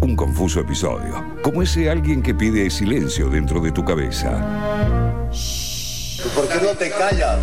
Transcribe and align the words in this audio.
un 0.00 0.16
confuso 0.16 0.60
episodio, 0.60 1.24
como 1.42 1.62
ese 1.62 1.90
alguien 1.90 2.22
que 2.22 2.34
pide 2.34 2.70
silencio 2.70 3.28
dentro 3.28 3.60
de 3.60 3.72
tu 3.72 3.84
cabeza. 3.84 4.30
¿Por 6.34 6.48
qué 6.48 6.60
no 6.62 6.74
te 6.76 6.90
callas? 6.90 7.38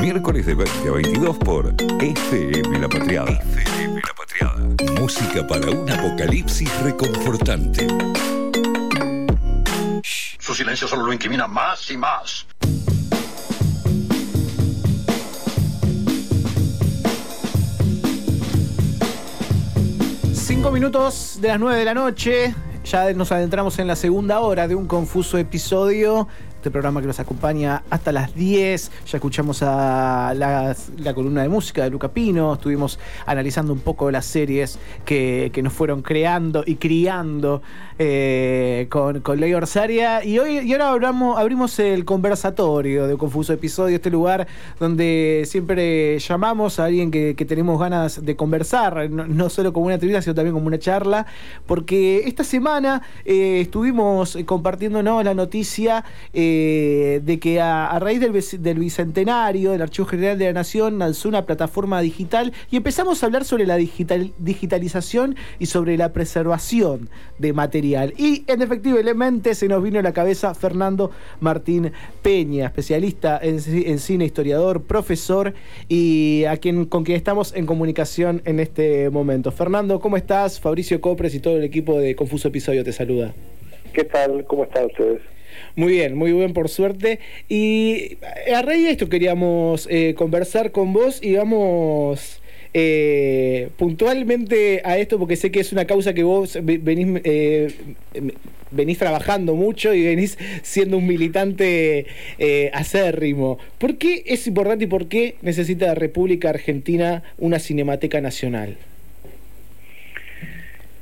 Miércoles 0.00 0.46
de 0.46 0.54
20 0.54 0.88
a 0.88 0.92
22 0.92 1.38
por 1.38 1.74
FM 2.00 2.78
La 2.78 2.88
Patriada. 2.88 3.30
FM 3.30 4.00
La 4.00 4.14
Patriada. 4.16 5.00
Música 5.00 5.46
para 5.46 5.70
un 5.70 5.90
apocalipsis 5.90 6.70
reconfortante. 6.82 7.86
Su 10.38 10.54
silencio 10.54 10.88
solo 10.88 11.04
lo 11.06 11.12
incrimina 11.12 11.46
más 11.46 11.90
y 11.90 11.96
más. 11.96 12.46
Cinco 20.60 20.72
minutos 20.72 21.38
de 21.40 21.48
las 21.48 21.58
nueve 21.58 21.78
de 21.78 21.86
la 21.86 21.94
noche. 21.94 22.54
Ya 22.84 23.10
nos 23.14 23.32
adentramos 23.32 23.78
en 23.78 23.86
la 23.86 23.96
segunda 23.96 24.40
hora 24.40 24.68
de 24.68 24.74
un 24.74 24.86
confuso 24.86 25.38
episodio 25.38 26.28
este 26.60 26.70
programa 26.70 27.00
que 27.00 27.06
nos 27.06 27.18
acompaña 27.18 27.84
hasta 27.88 28.12
las 28.12 28.34
10. 28.34 28.92
Ya 29.06 29.16
escuchamos 29.16 29.62
a 29.62 30.34
la, 30.36 31.14
columna 31.14 31.40
de 31.40 31.48
música 31.48 31.84
de 31.84 31.88
Luca 31.88 32.08
Pino, 32.08 32.52
estuvimos 32.52 32.98
analizando 33.24 33.72
un 33.72 33.78
poco 33.78 34.10
las 34.10 34.26
series 34.26 34.78
que, 35.06 35.50
nos 35.62 35.72
fueron 35.72 36.02
creando 36.02 36.62
y 36.66 36.76
criando 36.76 37.62
eh, 37.98 38.88
con, 38.90 39.20
con 39.20 39.40
Ley 39.40 39.54
Orsaria. 39.54 40.22
Y 40.22 40.38
hoy 40.38 40.58
y 40.58 40.74
ahora 40.74 40.90
abrimos, 40.90 41.38
abrimos 41.38 41.78
el 41.78 42.04
conversatorio 42.04 43.06
de 43.06 43.16
Confuso 43.16 43.54
Episodio, 43.54 43.96
este 43.96 44.10
lugar 44.10 44.46
donde 44.78 45.44
siempre 45.46 46.18
llamamos 46.18 46.78
a 46.78 46.84
alguien 46.84 47.10
que, 47.10 47.34
tenemos 47.48 47.80
ganas 47.80 48.22
de 48.22 48.36
conversar, 48.36 49.08
no, 49.08 49.48
solo 49.48 49.72
como 49.72 49.86
una 49.86 49.94
entrevista, 49.94 50.20
sino 50.20 50.34
también 50.34 50.52
como 50.52 50.66
una 50.66 50.78
charla, 50.78 51.24
porque 51.66 52.24
esta 52.26 52.44
semana 52.44 53.00
eh, 53.24 53.62
estuvimos 53.62 54.36
compartiéndonos 54.44 55.24
la 55.24 55.32
noticia. 55.32 56.04
Eh, 56.34 56.49
eh, 56.52 57.20
de 57.22 57.38
que 57.38 57.60
a, 57.60 57.96
raíz 58.00 58.20
del, 58.20 58.78
bicentenario, 58.78 59.72
el 59.72 59.82
Archivo 59.82 60.08
General 60.08 60.36
de 60.36 60.46
la 60.46 60.52
Nación 60.52 60.98
lanzó 60.98 61.28
una 61.28 61.46
plataforma 61.46 62.00
digital 62.00 62.52
y 62.72 62.76
empezamos 62.76 63.22
a 63.22 63.26
hablar 63.26 63.44
sobre 63.44 63.66
la 63.66 63.76
digitalización 63.76 65.36
y 65.60 65.66
sobre 65.66 65.96
la 65.96 66.12
preservación 66.12 67.08
de 67.38 67.52
material. 67.52 68.14
Y 68.16 68.42
en 68.48 68.62
efectivamente 68.62 69.54
se 69.54 69.68
nos 69.68 69.80
vino 69.80 70.00
a 70.00 70.02
la 70.02 70.12
cabeza 70.12 70.52
Fernando 70.54 71.12
Martín 71.38 71.92
Peña, 72.20 72.66
especialista 72.66 73.38
en, 73.40 73.60
cine, 73.60 74.24
historiador, 74.24 74.82
profesor 74.82 75.54
y 75.88 76.44
a 76.46 76.56
quien, 76.56 76.84
con 76.86 77.04
quien 77.04 77.16
estamos 77.16 77.54
en 77.54 77.64
comunicación 77.64 78.42
en 78.44 78.58
este 78.58 79.08
momento. 79.10 79.52
Fernando, 79.52 80.00
¿cómo 80.00 80.16
estás? 80.16 80.58
Fabricio 80.58 81.00
Copres 81.00 81.32
y 81.34 81.38
todo 81.38 81.56
el 81.56 81.64
equipo 81.64 82.00
de 82.00 82.16
Confuso 82.16 82.48
Episodio 82.48 82.82
te 82.82 82.92
saluda. 82.92 83.34
¿Qué 83.92 84.02
tal? 84.02 84.44
¿Cómo 84.46 84.64
están 84.64 84.86
ustedes? 84.86 85.20
Muy 85.76 85.92
bien, 85.92 86.16
muy 86.16 86.32
bien, 86.32 86.52
por 86.52 86.68
suerte. 86.68 87.20
Y 87.48 88.18
a 88.54 88.62
raíz 88.62 88.84
de 88.84 88.90
esto 88.92 89.08
queríamos 89.08 89.86
eh, 89.90 90.14
conversar 90.16 90.72
con 90.72 90.92
vos 90.92 91.22
y 91.22 91.34
vamos 91.34 92.40
eh, 92.74 93.68
puntualmente 93.76 94.82
a 94.84 94.98
esto, 94.98 95.18
porque 95.18 95.36
sé 95.36 95.50
que 95.50 95.60
es 95.60 95.72
una 95.72 95.86
causa 95.86 96.14
que 96.14 96.22
vos 96.22 96.58
venís, 96.62 97.20
eh, 97.24 97.72
venís 98.70 98.98
trabajando 98.98 99.54
mucho 99.54 99.94
y 99.94 100.04
venís 100.04 100.38
siendo 100.62 100.98
un 100.98 101.06
militante 101.06 102.06
acérrimo. 102.72 103.58
¿Por 103.78 103.96
qué 103.96 104.22
es 104.26 104.46
importante 104.46 104.84
y 104.84 104.88
por 104.88 105.08
qué 105.08 105.36
necesita 105.42 105.86
la 105.86 105.94
República 105.94 106.50
Argentina 106.50 107.22
una 107.38 107.58
cinemateca 107.58 108.20
nacional? 108.20 108.76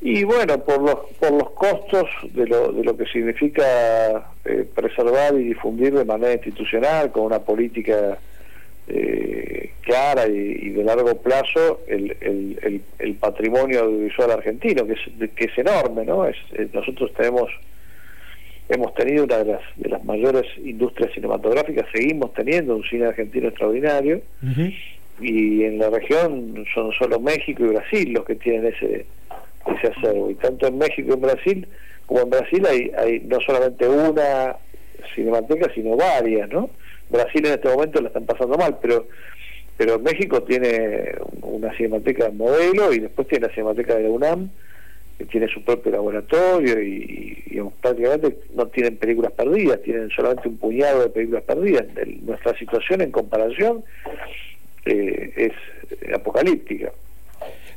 Y 0.00 0.22
bueno, 0.24 0.64
por 0.64 0.80
los, 0.80 0.94
por 1.18 1.32
los 1.32 1.50
costos 1.50 2.08
de 2.32 2.46
lo, 2.46 2.72
de 2.72 2.84
lo 2.84 2.96
que 2.96 3.04
significa 3.06 4.30
eh, 4.48 4.64
preservar 4.74 5.34
y 5.34 5.44
difundir 5.44 5.92
de 5.92 6.04
manera 6.04 6.32
institucional, 6.32 7.12
con 7.12 7.24
una 7.24 7.41
política 7.41 8.19
eh, 8.86 9.72
clara 9.82 10.26
y, 10.26 10.70
de 10.70 10.84
largo 10.84 11.19
plazo, 11.19 11.82
el, 11.86 12.16
el, 12.20 12.82
el, 12.98 13.14
patrimonio 13.16 13.81
audiovisual 13.81 14.31
argentino, 14.31 14.86
que 14.86 14.94
es, 14.94 15.31
que 15.34 15.44
es 15.44 15.59
enorme, 15.59 16.06
¿no? 16.06 16.25
Es, 16.25 16.36
eh, 16.53 16.66
nosotros 16.72 17.12
tenemos 17.14 17.50
hemos 18.70 18.94
tenido 18.94 19.25
una 19.25 19.38
de 19.38 19.53
las, 19.53 19.60
de 19.76 19.88
las 19.88 20.04
mayores 20.04 20.47
industrias 20.59 21.12
cinematográficas, 21.12 21.86
seguimos 21.92 22.32
teniendo 22.34 22.76
un 22.76 22.84
cine 22.84 23.06
argentino 23.06 23.48
extraordinario, 23.48 24.22
y 25.20 25.65
en 25.65 25.78
la 25.78 25.91
región 25.91 26.65
son 26.75 26.92
solo 26.92 27.19
México 27.20 27.65
y 27.65 27.69
Brasil 27.69 28.12
los 28.12 28.25
que 28.25 28.36
tienen 28.36 28.72
ese 28.72 29.06
ese 29.76 29.88
acervo. 29.88 30.30
Y 30.30 30.34
tanto 30.36 30.66
en 30.66 30.78
México 30.78 31.10
y 31.10 31.15
en 31.15 31.20
Brasil, 31.20 31.69
como 32.08 32.22
en 32.22 32.30
Brasil 32.30 32.66
hay, 32.66 32.91
hay 32.96 33.20
no 33.20 33.38
solamente 33.41 33.86
una 33.86 34.56
cinemateca, 35.14 35.70
sino 35.74 35.94
varias, 35.94 36.48
¿no? 36.48 36.70
Brasil 37.10 37.46
en 37.46 37.52
este 37.52 37.69
momento 37.69 38.00
la 38.00 38.08
están 38.08 38.24
pasando 38.24 38.56
mal, 38.56 38.78
pero 38.80 39.06
pero 39.76 40.00
México 40.00 40.42
tiene 40.42 41.12
una 41.41 41.72
cinemateca 41.76 42.30
modelo 42.30 42.92
y 42.92 42.98
después 42.98 43.28
tiene 43.28 43.47
la 43.47 43.54
cinemateca 43.54 43.94
de 43.94 44.02
la 44.02 44.10
UNAM, 44.10 44.50
que 45.16 45.24
tiene 45.26 45.47
su 45.47 45.62
propio 45.62 45.92
laboratorio 45.92 46.82
y, 46.82 47.62
prácticamente 47.80 48.38
no 48.54 48.66
tienen 48.66 48.97
películas 48.97 49.32
perdidas, 49.32 49.80
tienen 49.82 50.10
solamente 50.10 50.48
un 50.48 50.56
puñado 50.56 51.02
de 51.02 51.10
películas 51.10 51.44
perdidas. 51.44 51.86
nuestra 52.22 52.58
situación 52.58 53.02
en 53.02 53.12
comparación 53.12 53.84
eh, 54.84 55.32
es 55.36 56.12
apocalíptica. 56.12 56.91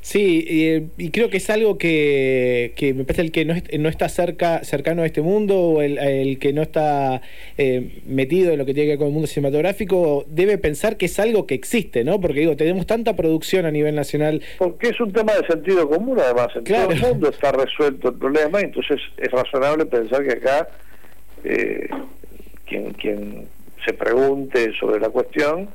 Sí, 0.02 0.90
y, 0.98 1.12
creo 1.12 1.30
que 1.30 1.38
es 1.38 1.50
algo 1.52 1.78
que, 1.78 2.74
me 2.96 3.04
parece 3.04 3.22
el 3.22 3.32
que 3.32 3.46
no, 3.46 3.54
no, 3.80 3.88
está 3.88 4.10
cerca 4.10 4.64
cercano 4.64 5.04
a 5.04 5.06
este 5.06 5.22
mundo 5.22 5.60
o 5.60 5.82
el, 5.82 6.40
que 6.40 6.54
no 6.54 6.64
está 6.64 7.22
eh, 7.58 8.02
metido 8.08 8.52
en 8.52 8.58
lo 8.58 8.66
que 8.66 8.74
tiene 8.74 8.88
que 8.88 8.92
ver 8.94 8.98
con 8.98 9.08
el 9.08 9.14
mundo 9.14 9.28
cinematográfico 9.28 10.26
debe 10.28 10.58
pensar 10.58 10.98
que 10.98 11.06
es 11.06 11.20
algo 11.20 11.46
que 11.46 11.54
existe, 11.54 12.04
¿no? 12.04 12.20
Porque 12.20 12.40
digo, 12.40 12.56
tenemos 12.56 12.88
tanta 12.88 13.16
producción 13.16 13.66
a 13.68 13.72
nivel 13.72 13.94
nacional. 13.94 14.42
Porque 14.58 14.90
es 14.90 15.00
un 15.00 15.14
tema 15.14 15.34
de 15.34 15.46
sentido 15.46 15.88
común, 15.88 16.20
además. 16.20 16.48
En 16.56 16.64
todo 16.64 16.92
el 16.92 17.00
mundo 17.00 17.30
está 17.30 17.52
resuelto 17.52 18.10
el 18.10 18.16
problema, 18.16 18.60
entonces 18.60 19.00
es 19.18 19.32
razonable 19.32 19.86
pensar 19.86 20.24
que 20.24 20.34
acá 20.34 20.68
eh, 21.44 21.88
quien, 22.66 22.94
quien 22.94 23.48
se 23.86 23.94
pregunte 23.94 24.74
sobre 24.80 25.00
la 25.00 25.10
cuestión 25.10 25.70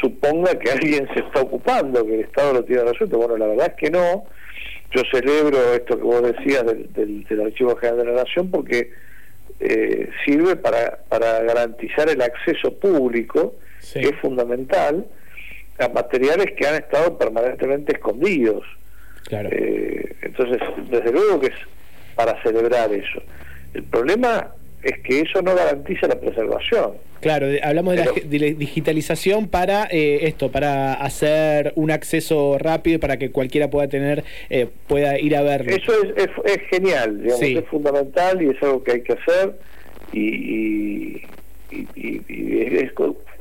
suponga 0.00 0.58
que 0.58 0.70
alguien 0.70 1.08
se 1.14 1.20
está 1.20 1.40
ocupando, 1.40 2.04
que 2.04 2.14
el 2.14 2.20
Estado 2.20 2.54
lo 2.54 2.64
tiene 2.64 2.84
resuelto. 2.84 3.18
Bueno, 3.18 3.36
la 3.36 3.46
verdad 3.46 3.66
es 3.68 3.74
que 3.74 3.90
no. 3.90 4.24
Yo 4.90 5.02
celebro 5.10 5.74
esto 5.74 5.96
que 5.96 6.02
vos 6.02 6.22
decías 6.22 6.64
del, 6.64 7.24
del, 7.24 7.40
Archivo 7.42 7.76
General 7.76 7.98
de 7.98 8.12
la 8.12 8.22
Nación 8.22 8.50
porque 8.50 8.90
eh, 9.60 10.08
sirve 10.24 10.56
para, 10.56 11.00
para 11.08 11.42
garantizar 11.42 12.08
el 12.08 12.22
acceso 12.22 12.72
público, 12.78 13.56
que 13.92 14.08
es 14.08 14.16
fundamental, 14.20 15.06
a 15.78 15.88
materiales 15.88 16.52
que 16.56 16.66
han 16.66 16.76
estado 16.76 17.18
permanentemente 17.18 17.92
escondidos. 17.92 18.64
Claro. 19.24 19.50
Eh, 19.52 20.16
entonces, 20.22 20.58
desde 20.90 21.12
luego 21.12 21.40
que 21.40 21.48
es 21.48 21.54
para 22.14 22.42
celebrar 22.42 22.92
eso. 22.92 23.22
El 23.74 23.84
problema 23.84 24.52
es 24.82 24.98
que 25.00 25.20
eso 25.20 25.42
no 25.42 25.54
garantiza 25.54 26.06
la 26.06 26.18
preservación. 26.18 26.92
Claro, 27.20 27.48
hablamos 27.62 27.96
de, 27.96 28.04
la, 28.38 28.46
digitalización 28.46 29.48
para 29.48 29.88
eh, 29.90 30.20
esto, 30.22 30.52
para 30.52 30.94
hacer 30.94 31.72
un 31.74 31.90
acceso 31.90 32.58
rápido 32.58 33.00
para 33.00 33.16
que 33.16 33.30
cualquiera 33.32 33.70
pueda 33.70 33.88
tener, 33.88 34.22
eh, 34.50 34.68
pueda 34.86 35.18
ir 35.18 35.34
a 35.34 35.42
verlo. 35.42 35.72
Eso 35.72 35.92
es, 36.16 36.30
es, 36.44 36.58
genial, 36.70 37.20
digamos, 37.20 37.42
es 37.42 37.64
fundamental 37.64 38.40
y 38.40 38.50
es 38.50 38.62
algo 38.62 38.84
que 38.84 38.92
hay 38.92 39.02
que 39.02 39.14
hacer 39.14 39.58
y, 40.12 41.22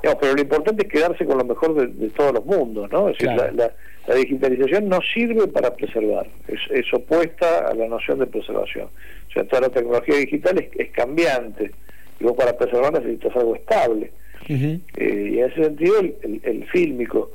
pero 0.01 0.35
lo 0.35 0.41
importante 0.41 0.85
es 0.85 0.91
quedarse 0.91 1.25
con 1.25 1.37
lo 1.37 1.45
mejor 1.45 1.73
de, 1.75 2.09
todos 2.09 2.33
los 2.33 2.45
mundos, 2.45 2.91
¿no? 2.91 3.09
Es 3.09 3.17
decir, 3.17 3.35
la, 3.55 3.71
digitalización 4.15 4.87
no 4.87 4.99
sirve 5.01 5.47
para 5.47 5.75
preservar, 5.75 6.27
es, 6.47 6.59
es, 6.69 6.93
opuesta 6.93 7.67
a 7.67 7.73
la 7.73 7.87
noción 7.87 8.19
de 8.19 8.27
preservación. 8.27 8.87
O 9.29 9.31
sea, 9.33 9.43
toda 9.43 9.63
la 9.63 9.69
tecnología 9.69 10.15
digital 10.15 10.57
es, 10.59 10.69
es 10.79 10.91
cambiante 10.91 11.71
y 12.19 12.23
vos 12.23 12.33
para 12.33 12.57
preservar 12.57 12.93
necesitas 12.93 13.35
algo 13.35 13.55
estable. 13.55 14.11
Eh, 14.49 15.31
y 15.33 15.39
en 15.39 15.51
ese 15.51 15.63
sentido 15.63 15.99
el, 15.99 16.39
el, 16.43 16.65
fílmico 16.69 17.31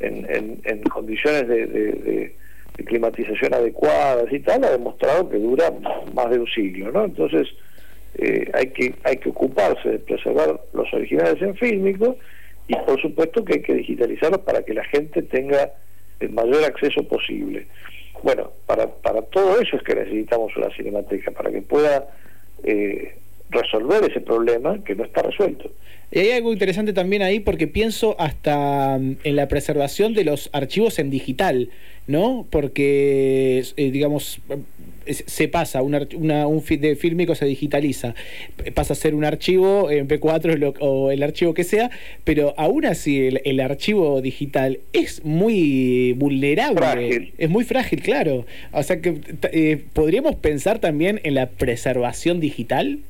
en, 0.00 0.58
en, 0.64 0.82
condiciones 0.82 1.46
de, 1.46 1.66
de, 1.66 2.34
climatización 2.84 3.54
adecuadas 3.54 4.30
y 4.32 4.40
tal 4.40 4.64
ha 4.64 4.70
demostrado 4.70 5.28
que 5.30 5.38
dura 5.38 5.72
más 6.12 6.30
de 6.30 6.40
un 6.40 6.46
siglo, 6.48 6.90
¿no? 6.90 7.04
Entonces 7.04 7.48
eh, 8.18 8.50
hay 8.54 8.68
que 8.68 8.94
hay 9.04 9.16
que 9.18 9.28
ocuparse 9.28 9.88
de 9.88 9.98
preservar 9.98 10.60
los 10.72 10.92
originales 10.92 11.40
en 11.42 11.54
fílmico 11.56 12.16
y 12.68 12.74
por 12.74 13.00
supuesto 13.00 13.44
que 13.44 13.54
hay 13.54 13.62
que 13.62 13.74
digitalizarlos 13.74 14.40
para 14.40 14.62
que 14.62 14.74
la 14.74 14.84
gente 14.84 15.22
tenga 15.22 15.72
el 16.20 16.30
mayor 16.30 16.64
acceso 16.64 17.06
posible. 17.06 17.66
Bueno, 18.22 18.50
para, 18.66 18.86
para 18.88 19.22
todo 19.22 19.60
eso 19.60 19.76
es 19.76 19.82
que 19.82 19.94
necesitamos 19.94 20.56
una 20.56 20.70
cinemateca, 20.70 21.30
para 21.30 21.50
que 21.50 21.62
pueda 21.62 22.08
eh, 22.64 23.14
resolver 23.50 24.04
ese 24.10 24.20
problema 24.20 24.82
que 24.84 24.94
no 24.94 25.04
está 25.04 25.22
resuelto. 25.22 25.70
Y 26.10 26.20
hay 26.20 26.30
algo 26.32 26.52
interesante 26.52 26.92
también 26.92 27.22
ahí 27.22 27.40
porque 27.40 27.66
pienso 27.66 28.16
hasta 28.20 28.98
mm, 28.98 29.16
en 29.24 29.36
la 29.36 29.48
preservación 29.48 30.14
de 30.14 30.24
los 30.24 30.50
archivos 30.52 30.98
en 30.98 31.10
digital, 31.10 31.70
¿no? 32.06 32.46
Porque, 32.50 33.64
eh, 33.76 33.90
digamos, 33.90 34.40
se 35.12 35.48
pasa, 35.48 35.82
un, 35.82 35.94
un 35.94 36.64
de 36.80 36.96
fílmico 36.96 37.34
se 37.34 37.46
digitaliza, 37.46 38.14
pasa 38.74 38.92
a 38.92 38.96
ser 38.96 39.14
un 39.14 39.24
archivo 39.24 39.90
en 39.90 40.08
P4 40.08 40.74
o 40.80 41.10
el 41.10 41.22
archivo 41.22 41.54
que 41.54 41.64
sea, 41.64 41.90
pero 42.24 42.54
aún 42.56 42.86
así 42.86 43.28
el, 43.44 43.60
archivo 43.60 44.20
digital 44.20 44.80
es 44.92 45.24
muy 45.24 46.12
vulnerable, 46.14 47.32
es 47.38 47.50
muy 47.50 47.64
frágil, 47.64 48.02
claro. 48.02 48.46
O 48.72 48.82
sea 48.82 49.00
que 49.00 49.20
eh, 49.52 49.84
podríamos 49.92 50.36
pensar 50.36 50.78
también 50.78 51.20
en 51.24 51.34
la 51.34 51.46
preservación 51.46 52.40
digital. 52.40 53.00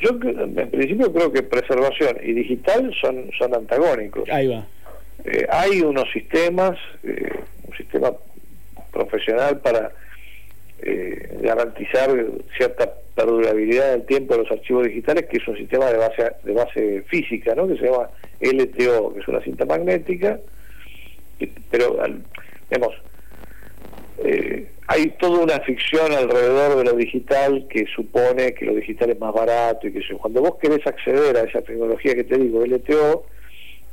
Yo 0.00 0.10
en 0.10 0.70
principio 0.70 1.12
creo 1.12 1.32
que 1.32 1.42
preservación 1.42 2.18
y 2.22 2.32
digital 2.32 2.94
son, 3.00 3.30
son 3.38 3.54
antagónicos. 3.54 4.28
Ahí 4.30 4.48
va. 4.48 4.66
Eh, 5.24 5.46
hay 5.50 5.80
unos 5.80 6.10
sistemas, 6.12 6.78
eh, 7.02 7.40
un 7.66 7.76
sistema 7.76 8.12
profesional 8.92 9.58
para 9.60 9.92
eh, 10.82 11.38
garantizar 11.40 12.10
cierta 12.56 12.92
perdurabilidad 13.14 13.92
del 13.92 14.06
tiempo 14.06 14.34
de 14.34 14.42
los 14.42 14.50
archivos 14.52 14.86
digitales, 14.86 15.26
que 15.26 15.38
es 15.38 15.48
un 15.48 15.56
sistema 15.56 15.86
de 15.86 15.98
base 15.98 16.32
de 16.44 16.52
base 16.52 17.02
física, 17.08 17.54
¿no? 17.54 17.66
que 17.66 17.76
se 17.76 17.86
llama 17.86 18.10
LTO, 18.40 19.14
que 19.14 19.20
es 19.20 19.28
una 19.28 19.40
cinta 19.40 19.64
magnética, 19.64 20.38
pero 21.70 21.98
vemos 22.70 22.94
eh, 24.24 24.66
hay 24.90 25.10
toda 25.18 25.40
una 25.40 25.60
ficción 25.60 26.12
alrededor 26.12 26.78
de 26.78 26.84
lo 26.84 26.94
digital 26.94 27.66
que 27.68 27.84
supone 27.94 28.54
que 28.54 28.64
lo 28.64 28.74
digital 28.74 29.10
es 29.10 29.20
más 29.20 29.34
barato 29.34 29.86
y 29.86 29.92
que 29.92 30.00
cuando 30.16 30.40
vos 30.40 30.54
querés 30.60 30.84
acceder 30.86 31.36
a 31.36 31.42
esa 31.42 31.60
tecnología 31.60 32.14
que 32.14 32.24
te 32.24 32.38
digo, 32.38 32.64
LTO, 32.64 33.26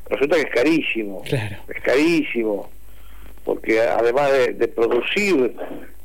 resulta 0.10 0.38
que 0.38 0.44
es 0.44 0.54
carísimo, 0.54 1.22
es 1.26 1.82
carísimo, 1.84 2.70
porque 3.44 3.82
además 3.82 4.32
de, 4.58 4.68
producir 4.70 5.54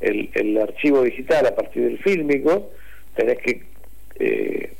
el, 0.00 0.58
archivo 0.58 1.02
digital 1.02 1.46
a 1.46 1.54
partir 1.54 1.84
del 1.84 1.98
fílmico, 1.98 2.70
tenés 3.14 3.38
que 3.38 3.62
eh, 4.18 4.72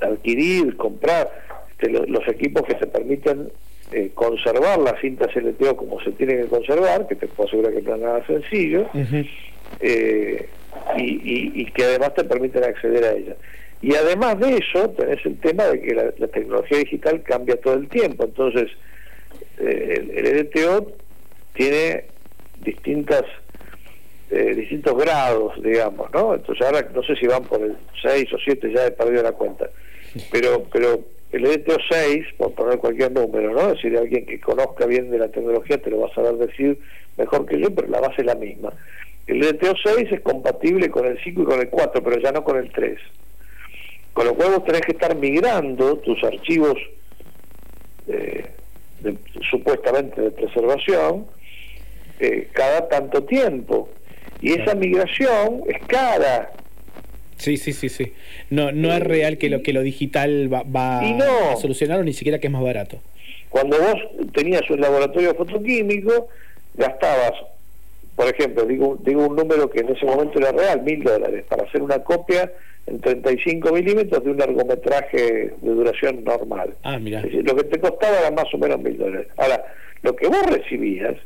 adquirir, 0.00 0.74
comprar 0.78 1.30
este, 1.72 1.90
los 1.90 2.26
equipos 2.28 2.62
que 2.62 2.78
se 2.78 2.86
permiten 2.86 3.52
eh, 3.92 4.10
conservar 4.14 4.78
las 4.78 5.00
cintas 5.00 5.34
LTO 5.34 5.76
como 5.76 6.00
se 6.00 6.12
tienen 6.12 6.42
que 6.42 6.48
conservar, 6.48 7.06
que 7.06 7.16
te 7.16 7.26
puedo 7.26 7.48
asegurar 7.48 7.72
que 7.74 7.82
no 7.82 7.94
es 7.94 8.00
nada 8.00 8.26
sencillo, 8.26 8.86
eh, 9.80 10.48
y, 10.96 11.64
que 11.72 11.84
además 11.84 12.14
te 12.14 12.24
permiten 12.24 12.64
acceder 12.64 13.04
a 13.04 13.12
ellas. 13.12 13.36
Y 13.80 13.94
además 13.94 14.38
de 14.38 14.58
eso, 14.58 14.90
tenés 14.90 15.24
el 15.26 15.38
tema 15.40 15.64
de 15.64 15.80
que 15.80 15.94
la, 15.94 16.28
tecnología 16.28 16.78
digital 16.78 17.22
cambia 17.22 17.56
todo 17.60 17.74
el 17.74 17.88
tiempo, 17.88 18.24
entonces 18.24 18.70
el, 19.58 20.10
el 20.10 20.46
LTO 20.46 20.92
tiene 21.54 22.04
distintas 22.62 23.24
eh, 24.34 24.54
distintos 24.54 24.96
grados, 24.96 25.62
digamos, 25.62 26.10
¿no? 26.14 26.34
Entonces 26.34 26.64
ahora 26.64 26.88
no 26.94 27.02
sé 27.02 27.14
si 27.16 27.26
van 27.26 27.44
por 27.44 27.60
el 27.60 27.76
6 28.00 28.32
o 28.32 28.38
7, 28.38 28.72
ya 28.72 28.86
he 28.86 28.90
perdido 28.90 29.22
la 29.22 29.32
cuenta, 29.32 29.68
pero 30.30 30.64
pero 30.72 31.00
el 31.32 31.46
ETO 31.46 31.76
6, 31.90 32.26
por 32.36 32.52
poner 32.52 32.78
cualquier 32.78 33.10
número, 33.10 33.52
¿no? 33.52 33.68
Es 33.68 33.74
decir, 33.74 33.96
alguien 33.96 34.26
que 34.26 34.38
conozca 34.38 34.86
bien 34.86 35.10
de 35.10 35.18
la 35.18 35.28
tecnología 35.28 35.78
te 35.78 35.90
lo 35.90 36.00
va 36.00 36.08
a 36.08 36.14
saber 36.14 36.34
decir 36.34 36.78
mejor 37.16 37.46
que 37.46 37.58
yo, 37.58 37.74
pero 37.74 37.88
la 37.88 38.00
base 38.00 38.16
es 38.18 38.26
la 38.26 38.34
misma. 38.34 38.72
El 39.26 39.42
ETO 39.42 39.74
6 39.82 40.12
es 40.12 40.20
compatible 40.20 40.90
con 40.90 41.06
el 41.06 41.18
5 41.22 41.42
y 41.42 41.44
con 41.44 41.60
el 41.60 41.68
4, 41.68 42.02
pero 42.02 42.20
ya 42.20 42.32
no 42.32 42.44
con 42.44 42.58
el 42.58 42.70
3. 42.70 42.98
Con 44.12 44.26
lo 44.26 44.34
cual 44.34 44.50
vos 44.50 44.64
tenés 44.64 44.82
que 44.82 44.92
estar 44.92 45.16
migrando 45.16 45.96
tus 45.98 46.22
archivos 46.22 46.76
eh, 48.08 48.44
supuestamente 49.50 50.20
de 50.20 50.30
preservación 50.32 51.26
eh, 52.20 52.48
cada 52.52 52.88
tanto 52.88 53.24
tiempo. 53.24 53.88
Y 54.40 54.52
esa 54.52 54.74
migración 54.74 55.62
es 55.66 55.82
cara. 55.86 56.52
Sí, 57.42 57.56
sí, 57.56 57.72
sí, 57.72 57.88
sí. 57.88 58.12
No, 58.50 58.70
no 58.70 58.92
es 58.92 59.00
real 59.00 59.36
que 59.36 59.50
lo 59.50 59.62
que 59.62 59.72
lo 59.72 59.82
digital 59.82 60.48
va, 60.52 60.62
va 60.62 61.00
a 61.00 61.56
solucionarlo, 61.56 62.04
ni 62.04 62.12
siquiera 62.12 62.38
que 62.38 62.46
es 62.46 62.52
más 62.52 62.62
barato. 62.62 62.98
Cuando 63.48 63.78
vos 63.80 63.96
tenías 64.32 64.62
un 64.70 64.80
laboratorio 64.80 65.34
fotoquímico, 65.34 66.28
gastabas, 66.74 67.32
por 68.14 68.28
ejemplo, 68.28 68.64
digo, 68.64 68.96
digo 69.04 69.26
un 69.26 69.34
número 69.34 69.68
que 69.68 69.80
en 69.80 69.88
ese 69.88 70.06
momento 70.06 70.38
era 70.38 70.52
real, 70.52 70.82
mil 70.82 71.02
dólares, 71.02 71.44
para 71.48 71.64
hacer 71.64 71.82
una 71.82 71.98
copia 71.98 72.52
en 72.86 73.00
35 73.00 73.72
milímetros 73.72 74.22
de 74.22 74.30
un 74.30 74.38
largometraje 74.38 75.52
de 75.60 75.70
duración 75.70 76.22
normal. 76.22 76.74
Ah, 76.84 77.00
mira. 77.00 77.22
lo 77.22 77.56
que 77.56 77.64
te 77.64 77.80
costaba 77.80 78.20
era 78.20 78.30
más 78.30 78.54
o 78.54 78.58
menos 78.58 78.80
mil 78.80 78.96
dólares. 78.96 79.26
Ahora, 79.36 79.64
lo 80.02 80.14
que 80.14 80.28
vos 80.28 80.46
recibías 80.46 81.16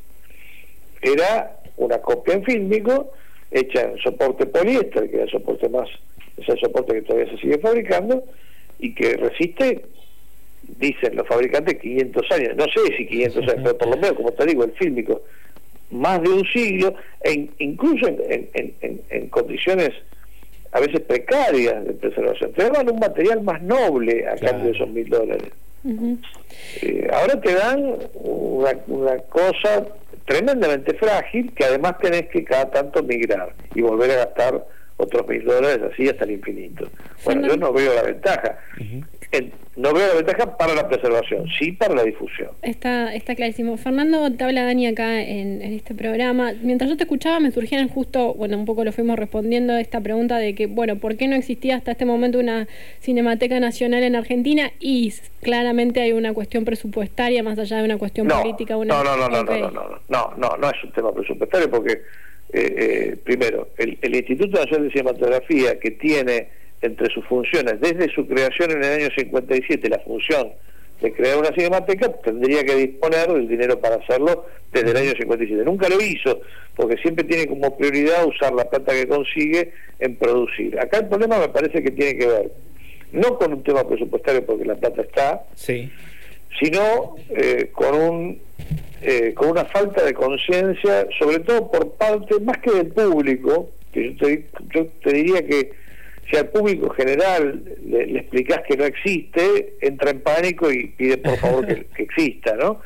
era 1.03 1.59
una 1.77 1.99
copia 1.99 2.35
en 2.35 2.43
fílmico 2.43 3.13
hecha 3.51 3.83
en 3.83 3.99
soporte 3.99 4.47
poliéster, 4.47 5.11
que 5.11 5.17
es 5.17 5.23
el 5.23 5.31
soporte 5.31 5.69
más, 5.69 5.89
es 6.37 6.49
el 6.49 6.59
soporte 6.59 6.95
que 6.95 7.03
todavía 7.03 7.31
se 7.33 7.39
sigue 7.39 7.59
fabricando 7.59 8.25
y 8.79 8.95
que 8.95 9.17
resiste, 9.17 9.83
dicen 10.79 11.17
los 11.17 11.27
fabricantes, 11.27 11.79
500 11.81 12.31
años. 12.33 12.57
No 12.57 12.65
sé 12.65 12.97
si 12.97 13.07
500 13.07 13.43
años, 13.43 13.61
pero 13.63 13.79
por 13.79 13.89
lo 13.89 13.97
menos, 13.97 14.13
como 14.13 14.33
te 14.33 14.47
digo, 14.47 14.65
el 14.65 14.73
fílmico, 14.73 15.23
más 15.91 16.21
de 16.23 16.29
un 16.29 16.45
siglo, 16.47 16.95
e 17.23 17.49
incluso 17.59 18.07
en, 18.09 18.49
en, 18.53 19.03
en 19.09 19.29
condiciones 19.29 19.93
a 20.77 20.81
veces 20.81 21.01
precarias 21.01 21.85
de 21.87 21.93
preservación. 21.95 22.53
Te 22.53 22.65
daban 22.65 22.91
un 22.91 22.99
material 22.99 23.43
más 23.43 23.63
noble 23.63 24.27
a 24.29 24.37
cambio 24.37 24.67
de 24.67 24.71
esos 24.73 24.89
mil 24.91 25.09
dólares. 25.09 25.49
Eh, 26.83 27.09
ahora 27.13 27.41
te 27.41 27.55
dan 27.55 27.95
una, 28.15 28.73
una, 28.89 29.19
cosa 29.19 29.87
tremendamente 30.27 30.95
frágil 30.95 31.53
que 31.55 31.65
además 31.65 31.99
tenés 31.99 32.27
que 32.29 32.45
cada 32.45 32.71
tanto 32.71 33.03
migrar 33.03 33.55
y 33.75 33.81
volver 33.81 34.11
a 34.11 34.17
gastar 34.27 34.67
otros 34.99 35.27
mil 35.29 35.45
dólares 35.45 35.81
así 35.93 36.09
hasta 36.09 36.25
el 36.25 36.33
infinito. 36.33 36.89
Bueno, 37.25 37.47
yo 37.49 37.57
no 37.57 37.73
veo 37.73 37.95
la 37.95 38.03
ventaja 38.03 38.59
no 39.77 39.93
veo 39.93 40.09
la 40.09 40.15
ventaja 40.15 40.57
para 40.57 40.75
la 40.75 40.89
preservación, 40.89 41.47
sí 41.59 41.73
para 41.73 41.95
la 41.95 42.05
difusión. 42.05 42.51
Está, 42.63 43.15
está 43.15 43.35
clarísimo. 43.35 43.77
Fernando, 43.77 44.33
te 44.33 44.43
habla 44.43 44.65
Dani 44.65 44.87
acá 44.87 45.21
en, 45.21 45.61
en, 45.61 45.75
este 45.75 45.95
programa. 45.95 46.53
Mientras 46.63 46.89
yo 46.89 46.97
te 46.97 47.05
escuchaba 47.05 47.41
me 47.41 47.51
surgían 47.51 47.89
justo, 47.89 48.33
bueno, 48.35 48.57
un 48.57 48.65
poco 48.65 48.85
lo 48.85 48.93
fuimos 48.93 49.19
respondiendo 49.19 49.77
esta 49.77 50.01
pregunta 50.01 50.39
de 50.39 50.55
que, 50.55 50.67
bueno, 50.67 50.97
¿por 50.97 51.17
qué 51.17 51.29
no 51.29 51.37
existía 51.37 51.77
hasta 51.77 51.93
este 51.93 52.07
momento 52.07 52.39
una 52.39 52.67
Cinemateca 53.03 53.61
Nacional 53.61 54.03
en 54.03 54.17
Argentina? 54.17 54.73
Y 54.81 55.13
claramente 55.43 56.01
hay 56.01 56.13
una 56.13 56.33
cuestión 56.33 56.65
presupuestaria 56.65 57.43
más 57.43 57.59
allá 57.59 57.79
de 57.79 57.85
una 57.85 57.99
cuestión 57.99 58.29
política. 58.29 58.79
Una... 58.79 58.95
No, 58.95 59.05
no, 59.05 59.29
no, 59.29 59.41
okay. 59.41 59.61
no, 59.61 59.71
no, 59.71 59.89
no, 59.89 59.99
no, 60.09 60.35
no, 60.37 60.57
no, 60.57 60.71
es 60.71 60.85
un 60.85 60.93
tema 60.93 61.13
presupuestario 61.13 61.71
porque, 61.71 61.93
eh, 61.93 62.01
eh, 62.53 63.17
primero, 63.23 63.69
el, 63.77 63.99
el 64.01 64.17
Instituto 64.17 64.59
Nacional 64.59 64.85
de 64.85 64.91
Cinematografía 64.91 65.79
que 65.79 65.91
tiene 65.91 66.49
entre 66.87 67.13
sus 67.13 67.25
funciones 67.27 67.81
desde 67.81 68.13
su 68.15 68.27
creación 68.27 68.71
en 68.73 68.85
el 68.85 69.01
año 69.01 69.09
57, 69.17 69.89
la 69.89 69.99
función 70.01 70.53
de 71.01 71.13
crear 71.13 71.39
una 71.39 71.53
cinemateca, 71.53 72.11
tendría 72.13 72.65
que 72.65 72.75
disponer 72.75 73.29
del 73.29 73.49
dinero 73.49 73.79
para 73.79 73.97
hacerlo 73.97 74.47
desde 74.73 74.91
el 74.91 74.97
año 74.97 75.13
57. 75.19 75.63
Nunca 75.65 75.89
lo 75.89 76.01
hizo, 76.01 76.41
porque 76.75 76.97
siempre 76.97 77.25
tiene 77.25 77.47
como 77.47 77.77
prioridad 77.77 78.27
usar 78.27 78.55
la 78.55 78.65
plata 78.65 78.93
que 78.93 79.07
consigue 79.07 79.73
en 79.99 80.17
producir. 80.17 80.79
Acá 80.81 80.99
el 80.99 81.09
problema 81.09 81.39
me 81.39 81.49
parece 81.49 81.83
que 81.83 81.91
tiene 81.91 82.17
que 82.17 82.27
ver 82.27 82.51
no 83.13 83.39
con 83.39 83.53
un 83.53 83.63
tema 83.63 83.87
presupuestario, 83.87 84.45
porque 84.45 84.65
la 84.65 84.75
plata 84.75 85.03
está, 85.03 85.45
sí. 85.55 85.91
sino 86.59 87.17
eh, 87.31 87.71
con 87.73 87.95
un 87.95 88.47
eh, 89.03 89.35
con 89.35 89.51
una 89.51 89.65
falta 89.67 90.03
de 90.03 90.15
conciencia, 90.15 91.07
sobre 91.19 91.41
todo 91.41 91.71
por 91.71 91.93
parte, 91.93 92.41
más 92.41 92.59
que 92.59 92.73
del 92.73 92.89
público, 92.89 93.71
que 93.93 94.13
yo 94.13 94.17
te, 94.17 94.47
yo 94.75 94.87
te 95.03 95.13
diría 95.13 95.47
que 95.47 95.71
si 96.31 96.37
al 96.37 96.49
público 96.49 96.91
general 96.91 97.63
le, 97.85 98.07
le, 98.07 98.19
explicás 98.21 98.63
que 98.69 98.77
no 98.77 98.85
existe, 98.85 99.77
entra 99.81 100.11
en 100.11 100.21
pánico 100.21 100.71
y 100.71 100.89
pide 100.89 101.19
por 101.19 101.37
favor 101.37 101.67
que, 101.67 101.87
exista, 102.03 102.55
¿no? 102.57 102.81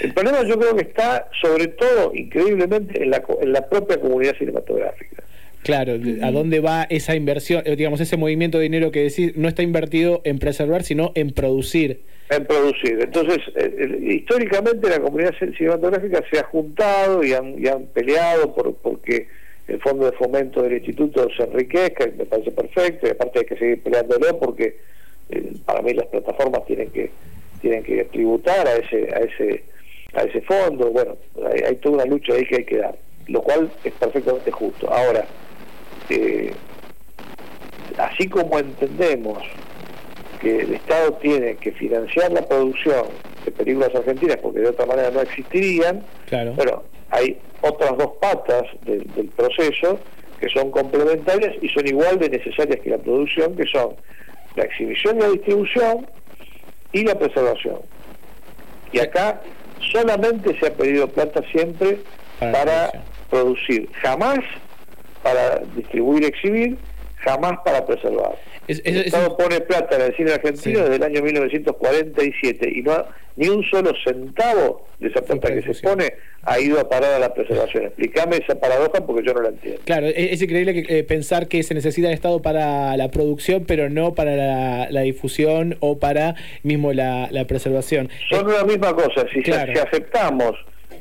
El 0.00 0.14
problema 0.14 0.42
yo 0.44 0.58
creo 0.58 0.76
que 0.76 0.82
está 0.82 1.28
sobre 1.40 1.68
todo, 1.68 2.12
increíblemente, 2.14 3.02
en 3.02 3.10
la, 3.10 3.22
en 3.40 3.52
la 3.52 3.68
propia 3.68 4.00
comunidad 4.00 4.36
cinematográfica. 4.36 5.22
Claro, 5.62 5.94
¿a 6.22 6.30
dónde 6.30 6.60
va 6.60 6.84
esa 6.84 7.16
inversión? 7.16 7.64
Eh, 7.66 7.74
digamos, 7.74 8.00
ese 8.00 8.16
movimiento 8.16 8.58
de 8.58 8.64
dinero 8.64 8.92
que 8.92 9.02
decís 9.02 9.36
no 9.36 9.48
está 9.48 9.62
invertido 9.64 10.20
en 10.22 10.38
preservar, 10.38 10.84
sino 10.84 11.10
en 11.16 11.32
producir. 11.32 12.02
En 12.30 12.46
producir. 12.46 13.00
Entonces, 13.00 13.38
eh, 13.56 13.74
eh, 13.76 14.14
históricamente 14.14 14.88
la 14.88 15.00
comunidad 15.00 15.34
cinematográfica 15.56 16.22
se 16.30 16.38
ha 16.38 16.44
juntado 16.44 17.24
y 17.24 17.32
han, 17.32 17.60
y 17.60 17.66
han 17.66 17.86
peleado 17.86 18.54
por 18.54 18.76
porque 18.76 19.26
el 19.68 19.80
fondo 19.80 20.06
de 20.06 20.12
fomento 20.12 20.62
del 20.62 20.74
instituto 20.74 21.28
se 21.36 21.42
enriquezca, 21.42 22.06
me 22.16 22.24
parece 22.24 22.52
perfecto, 22.52 23.06
y 23.06 23.10
aparte 23.10 23.40
hay 23.40 23.44
que 23.46 23.56
seguir 23.56 23.82
peleándolo 23.82 24.38
porque 24.38 24.76
eh, 25.30 25.52
para 25.64 25.82
mí 25.82 25.92
las 25.92 26.06
plataformas 26.06 26.64
tienen 26.66 26.90
que 26.90 27.10
tienen 27.60 27.82
que 27.82 28.04
tributar 28.04 28.66
a 28.68 28.76
ese 28.76 29.12
a 29.14 29.18
ese 29.18 29.64
a 30.14 30.22
ese 30.22 30.40
fondo, 30.42 30.90
bueno, 30.90 31.16
hay, 31.66 31.76
toda 31.76 31.96
una 31.96 32.04
lucha 32.06 32.32
ahí 32.32 32.46
que 32.46 32.56
hay 32.56 32.64
que 32.64 32.78
dar, 32.78 32.96
lo 33.26 33.42
cual 33.42 33.70
es 33.84 33.92
perfectamente 33.92 34.50
justo. 34.50 34.90
Ahora, 34.90 35.26
eh, 36.08 36.52
así 37.98 38.28
como 38.28 38.58
entendemos 38.58 39.42
que 40.40 40.60
el 40.60 40.74
Estado 40.74 41.12
tiene 41.14 41.56
que 41.56 41.72
financiar 41.72 42.32
la 42.32 42.42
producción 42.46 43.06
de 43.44 43.50
películas 43.52 43.94
argentinas 43.94 44.38
porque 44.38 44.60
de 44.60 44.68
otra 44.68 44.86
manera 44.86 45.10
no 45.10 45.20
existirían, 45.20 46.02
claro. 46.26 46.52
bueno, 46.54 46.82
hay 47.10 47.38
otras 47.68 47.96
dos 47.98 48.12
patas 48.20 48.64
del, 48.82 49.04
del 49.14 49.28
proceso 49.28 49.98
que 50.40 50.48
son 50.50 50.70
complementarias 50.70 51.54
y 51.62 51.68
son 51.68 51.86
igual 51.86 52.18
de 52.18 52.28
necesarias 52.28 52.80
que 52.82 52.90
la 52.90 52.98
producción, 52.98 53.56
que 53.56 53.66
son 53.66 53.96
la 54.54 54.64
exhibición 54.64 55.16
y 55.16 55.20
la 55.20 55.28
distribución 55.28 56.06
y 56.92 57.04
la 57.04 57.18
preservación. 57.18 57.78
Y 58.92 58.98
acá 58.98 59.40
solamente 59.92 60.58
se 60.58 60.66
ha 60.66 60.74
pedido 60.74 61.08
plata 61.08 61.42
siempre 61.52 61.98
Para 62.38 62.92
producir, 63.30 63.88
jamás 64.02 64.40
para 65.22 65.58
distribuir 65.74 66.22
y 66.22 66.26
exhibir, 66.26 66.78
jamás 67.16 67.58
para 67.64 67.84
preservar. 67.84 68.36
Es- 68.68 68.78
es- 68.80 68.86
el 68.86 68.96
es 68.98 69.06
Estado 69.06 69.36
pone 69.36 69.60
plata 69.60 69.96
en 69.96 70.02
el 70.02 70.16
cine 70.16 70.32
argentino 70.32 70.78
Sí. 70.78 70.82
desde 70.82 70.96
el 70.96 71.02
año 71.02 71.22
1947 71.22 72.70
y 72.74 72.82
no 72.82 72.92
ha- 72.92 73.08
ni 73.36 73.48
un 73.48 73.62
solo 73.64 73.92
centavo 74.02 74.86
de 74.98 75.08
esa 75.08 75.20
plata 75.20 75.52
que 75.52 75.62
se 75.62 75.82
pone 75.86 76.14
ha 76.42 76.58
ido 76.58 76.80
a 76.80 76.88
parar 76.88 77.12
a 77.14 77.18
la 77.18 77.34
preservación. 77.34 77.84
Explícame 77.84 78.36
esa 78.38 78.58
paradoja 78.58 79.04
porque 79.06 79.26
yo 79.26 79.34
no 79.34 79.42
la 79.42 79.50
entiendo. 79.50 79.80
Claro, 79.84 80.06
es, 80.06 80.14
es 80.16 80.42
increíble 80.42 80.72
que, 80.72 80.98
eh, 81.00 81.04
pensar 81.04 81.46
que 81.48 81.62
se 81.62 81.74
necesita 81.74 82.08
el 82.08 82.14
Estado 82.14 82.40
para 82.40 82.96
la 82.96 83.10
producción, 83.10 83.64
pero 83.66 83.90
no 83.90 84.14
para 84.14 84.36
la, 84.36 84.88
la 84.90 85.00
difusión 85.02 85.76
o 85.80 85.98
para 85.98 86.34
mismo 86.62 86.92
la, 86.94 87.28
la 87.30 87.46
preservación. 87.46 88.08
Son 88.30 88.46
una 88.46 88.64
misma 88.64 88.94
cosa. 88.94 89.26
Si, 89.32 89.42
Claro. 89.42 89.72
si 89.72 89.78
aceptamos 89.80 90.52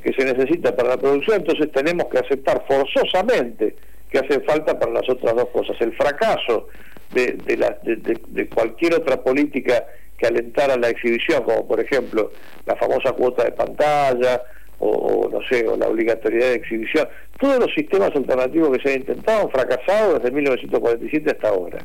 que 0.03 0.11
se 0.13 0.25
necesita 0.25 0.75
para 0.75 0.89
la 0.89 0.97
producción, 0.97 1.37
entonces 1.37 1.71
tenemos 1.71 2.07
que 2.07 2.17
aceptar 2.19 2.63
forzosamente 2.67 3.75
que 4.11 4.19
hace 4.19 4.39
falta 4.41 4.77
para 4.77 4.91
las 4.91 5.09
otras 5.09 5.35
dos 5.35 5.47
cosas. 5.49 5.75
El 5.79 5.93
fracaso 5.93 6.67
de, 7.13 7.37
de, 7.45 7.57
la- 7.57 7.77
de- 7.83 8.47
cualquier 8.47 8.95
otra 8.95 9.21
política 9.23 9.85
que 10.17 10.27
alentara 10.27 10.77
la 10.77 10.89
exhibición, 10.89 11.43
como 11.43 11.67
por 11.67 11.79
ejemplo 11.79 12.31
la 12.65 12.75
famosa 12.75 13.11
cuota 13.13 13.43
de 13.43 13.51
pantalla 13.51 14.41
o, 14.79 14.89
o, 14.89 15.29
no 15.29 15.39
sé, 15.49 15.67
o 15.67 15.75
la 15.77 15.87
obligatoriedad 15.87 16.49
de 16.49 16.55
exhibición. 16.55 17.07
Todos 17.39 17.59
los 17.59 17.73
sistemas 17.73 18.11
alternativos 18.15 18.77
que 18.77 18.81
se 18.83 18.93
han 18.93 19.01
intentado 19.01 19.41
han 19.43 19.49
fracasado 19.51 20.19
desde 20.19 20.31
1947 20.31 21.31
hasta 21.31 21.49
ahora. 21.49 21.79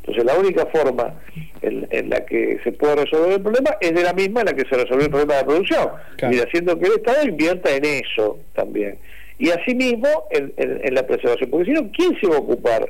Entonces 0.00 0.24
la 0.24 0.34
única 0.36 0.66
forma 0.66 1.14
en, 1.62 1.86
en 1.90 2.10
la 2.10 2.24
que 2.26 2.58
se 2.64 2.72
puede 2.72 2.96
resolver 2.96 3.32
el 3.34 3.40
problema 3.42 3.70
es 3.80 3.94
de 3.94 4.02
la 4.02 4.12
misma 4.12 4.40
en 4.40 4.46
la 4.46 4.52
que 4.54 4.68
se 4.68 4.74
resolvió 4.76 5.04
el 5.04 5.10
problema 5.10 5.34
de 5.34 5.40
la 5.42 5.46
producción. 5.46 5.88
Claro. 6.16 6.34
Y 6.34 6.40
haciendo 6.40 6.76
que 6.78 6.86
el 6.86 6.92
Estado 6.94 7.24
invierta 7.28 7.70
en 7.70 7.84
eso 7.84 8.38
también. 8.54 8.98
Y 9.38 9.50
asimismo 9.50 10.08
en, 10.32 10.52
en- 10.56 10.80
en 10.84 10.94
la 10.94 11.06
preservación. 11.06 11.50
Porque 11.50 11.66
si 11.66 11.72
no, 11.72 11.88
¿quién 11.96 12.18
se 12.20 12.26
va 12.26 12.34
a 12.36 12.40
ocupar 12.40 12.84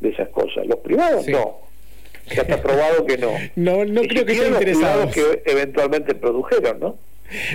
de 0.00 0.10
esas 0.10 0.28
cosas? 0.28 0.66
¿Los 0.66 0.80
privados? 0.80 1.24
Sí. 1.24 1.32
No. 1.32 1.58
Ya 2.34 2.42
está 2.42 2.60
probado 2.60 3.06
que 3.06 3.18
no. 3.18 3.30
No, 3.56 3.84
no 3.84 4.02
creo 4.02 4.24
que 4.26 4.32
estén 4.32 4.52
los 4.52 4.60
privados 4.60 5.06
interesados. 5.06 5.14
que 5.14 5.50
eventualmente 5.50 6.14
produjeron, 6.14 6.80
¿no? 6.80 6.96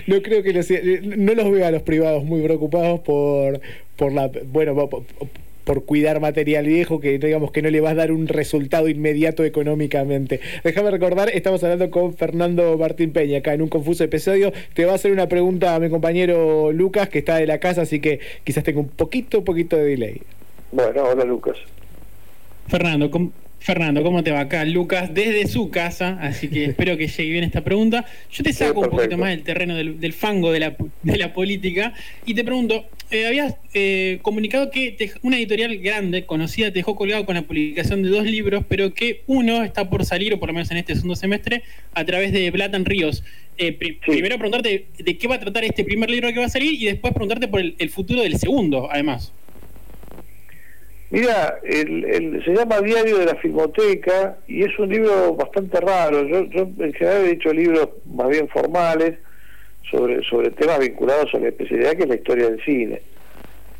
No 0.08 0.22
creo 0.22 0.44
que 0.44 0.54
los, 0.54 0.68
no 1.02 1.34
los 1.34 1.52
veo 1.52 1.66
a 1.66 1.72
los 1.72 1.82
privados 1.84 2.24
muy 2.24 2.42
preocupados 2.42 3.00
por, 3.02 3.62
por 3.96 4.12
la 4.12 4.30
bueno 4.52 4.90
por, 4.90 5.04
por 5.64 5.86
cuidar 5.86 6.20
material 6.20 6.66
viejo 6.66 7.00
que 7.00 7.18
digamos 7.18 7.52
que 7.52 7.62
no 7.62 7.70
le 7.70 7.80
vas 7.80 7.94
a 7.94 7.96
dar 7.96 8.12
un 8.12 8.28
resultado 8.28 8.90
inmediato 8.90 9.44
económicamente. 9.44 10.42
Déjame 10.64 10.92
recordar, 10.92 11.30
estamos 11.30 11.64
hablando 11.64 11.90
con 11.90 12.14
Fernando 12.14 12.78
Martín 12.78 13.14
Peña 13.14 13.40
acá 13.40 13.54
en 13.54 13.62
un 13.62 13.70
confuso 13.70 14.04
episodio. 14.04 14.52
Te 14.74 14.86
va 14.86 14.94
a 14.94 14.96
hacer 14.96 15.12
una 15.12 15.28
pregunta 15.28 15.76
a 15.76 15.80
mi 15.80 15.90
compañero 15.90 16.72
Lucas 16.72 17.10
que 17.10 17.20
está 17.20 17.38
de 17.38 17.48
la 17.48 17.60
casa, 17.60 17.84
así 17.84 18.00
que 18.00 18.20
quizás 18.44 18.64
tenga 18.64 18.80
un 18.80 18.90
poquito, 18.90 19.44
poquito 19.44 19.78
de 19.78 19.86
delay. 19.86 20.22
Bueno, 20.72 21.04
hola 21.04 21.24
Lucas. 21.24 21.58
Fernando, 22.72 23.12
¿cómo, 23.12 23.32
Fernando, 23.60 24.02
¿cómo 24.02 24.24
te 24.24 24.32
va 24.32 24.40
acá? 24.40 24.64
Lucas, 24.66 25.14
desde 25.14 25.46
su 25.48 25.70
casa, 25.70 26.18
así 26.22 26.48
que 26.48 26.64
espero 26.72 26.96
que 26.98 27.08
llegue 27.08 27.32
bien 27.32 27.44
esta 27.44 27.64
pregunta. 27.64 28.06
Yo 28.32 28.44
te 28.44 28.54
Sí, 28.54 28.60
saco 28.60 28.80
un 28.80 28.90
poquito 28.90 29.18
más 29.18 29.30
del 29.30 29.44
terreno 29.44 29.76
del, 29.76 30.00
del 30.00 30.14
fango 30.14 30.52
de 30.52 30.60
la, 30.62 30.76
de 31.04 31.18
la 31.18 31.34
política 31.34 31.94
y 32.26 32.34
te 32.34 32.44
pregunto, 32.46 32.86
eh, 33.12 33.28
habías 33.28 33.56
eh, 33.74 34.20
comunicado 34.22 34.72
que 34.72 34.92
te- 34.94 35.12
una 35.22 35.38
editorial 35.38 35.78
grande, 35.80 36.26
conocida, 36.26 36.68
te 36.68 36.76
dejó 36.80 36.96
colgado 36.96 37.26
con 37.26 37.36
la 37.36 37.42
publicación 37.42 38.02
de 38.04 38.10
dos 38.10 38.24
libros, 38.26 38.64
pero 38.70 38.94
que 38.94 39.22
uno 39.28 39.64
está 39.64 39.90
por 39.90 40.06
salir, 40.06 40.34
o 40.34 40.40
por 40.40 40.48
lo 40.50 40.54
menos 40.54 40.72
en 40.72 40.78
este 40.78 40.96
segundo 40.96 41.18
semestre, 41.18 41.62
a 41.94 42.06
través 42.06 42.32
de 42.32 42.50
Blatan 42.52 42.86
Ríos. 42.86 43.22
Eh, 43.58 43.74
pri- 43.74 44.00
Sí. 44.06 44.12
Primero 44.14 44.38
preguntarte 44.38 44.86
de 44.98 45.18
qué 45.18 45.28
va 45.28 45.36
a 45.36 45.40
tratar 45.42 45.66
este 45.66 45.84
primer 45.84 46.10
libro 46.10 46.32
que 46.32 46.40
va 46.40 46.46
a 46.46 46.50
salir 46.50 46.74
y 46.82 46.86
después 46.86 47.14
preguntarte 47.14 47.48
por 47.50 47.60
el, 47.60 47.76
el 47.78 47.90
futuro 47.90 48.22
del 48.22 48.38
segundo, 48.40 48.90
además. 48.90 49.34
Mira, 51.12 51.60
el, 51.64 52.06
el- 52.06 52.44
se 52.46 52.52
llama 52.54 52.80
Diario 52.80 53.18
de 53.18 53.26
la 53.26 53.36
Filmoteca 53.36 54.38
y 54.48 54.64
es 54.64 54.80
un 54.80 54.90
libro 54.90 55.34
bastante 55.36 55.80
raro. 55.82 56.26
Yo, 56.26 56.44
yo 56.46 56.62
en 56.80 56.94
general 56.94 57.26
he 57.26 57.32
hecho 57.32 57.54
libros 57.54 57.90
más 58.06 58.30
bien 58.30 58.48
formales 58.48 59.16
sobre, 59.90 60.24
sobre 60.24 60.52
temas 60.52 60.80
vinculados 60.80 61.34
a 61.34 61.40
la 61.40 61.50
especialidad 61.50 61.98
que 61.98 62.04
es 62.04 62.10
la 62.10 62.16
historia 62.16 62.50
del 62.50 62.64
cine. 62.64 63.02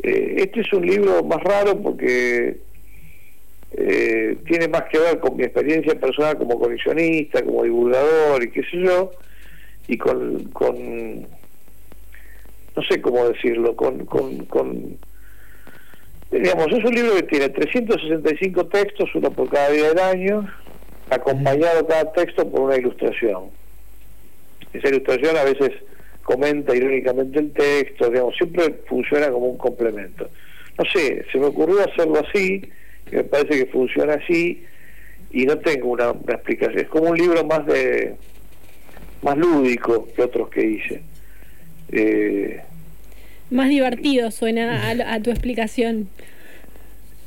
Eh, 0.04 0.36
este 0.40 0.60
es 0.60 0.74
un 0.74 0.86
libro 0.86 1.24
más 1.24 1.42
raro 1.42 1.82
porque 1.82 2.58
eh, 3.78 4.38
tiene 4.46 4.68
más 4.68 4.84
que 4.92 5.00
ver 5.00 5.20
con 5.20 5.38
mi 5.38 5.44
experiencia 5.44 5.96
personal 5.98 6.38
como 6.38 6.60
coleccionista, 6.60 7.42
como 7.44 7.64
divulgador 7.64 8.44
y 8.44 8.52
qué 8.52 8.64
sé 8.64 8.78
yo, 8.84 9.14
y 9.88 9.98
con, 9.98 10.44
con 10.52 11.22
no 12.76 12.84
sé 12.90 13.00
cómo 13.02 13.30
decirlo, 13.30 13.74
con, 13.78 14.06
con, 14.06 14.46
con 14.48 14.98
digamos, 16.32 16.68
es 16.68 16.84
un 16.84 16.96
libro 16.96 17.16
que 17.16 17.24
tiene 17.24 17.50
365 17.50 18.66
textos, 18.68 19.10
uno 19.16 19.32
por 19.32 19.50
cada 19.50 19.70
día 19.70 19.90
del 19.90 20.00
año, 20.00 20.48
acompañado 21.10 21.86
cada 21.88 22.12
texto 22.14 22.50
por 22.50 22.62
una 22.62 22.78
ilustración. 22.78 23.50
Esa 24.74 24.88
ilustración 24.88 25.36
a 25.38 25.44
veces 25.44 25.72
comenta 26.24 26.76
irónicamente 26.76 27.40
el 27.40 27.52
texto, 27.52 28.10
digamos, 28.10 28.36
siempre 28.36 28.76
funciona 28.88 29.30
como 29.30 29.48
un 29.48 29.58
complemento. 29.58 30.30
No 30.78 30.86
sé, 30.86 31.26
se 31.32 31.38
me 31.38 31.48
ocurrió 31.48 31.82
hacerlo 31.82 32.22
así, 32.26 32.62
y 33.12 33.16
me 33.16 33.24
parece 33.26 33.66
que 33.66 33.66
funciona 33.66 34.14
así, 34.14 34.64
y 35.32 35.46
no 35.46 35.58
tengo 35.58 35.90
una, 35.90 36.10
explicación. 36.10 36.80
Es 36.80 36.88
como 36.88 37.10
un 37.10 37.18
libro 37.18 37.46
más 37.46 37.66
de 37.66 38.16
más 39.22 39.38
lúdico 39.38 40.08
que 40.16 40.24
otros 40.24 40.50
que 40.50 40.66
hice. 40.66 41.02
Eh, 41.92 42.62
Más 43.50 43.70
divertido 43.70 44.32
suena 44.32 44.90
a 44.90 45.22
tu 45.22 45.30
explicación. 45.30 46.10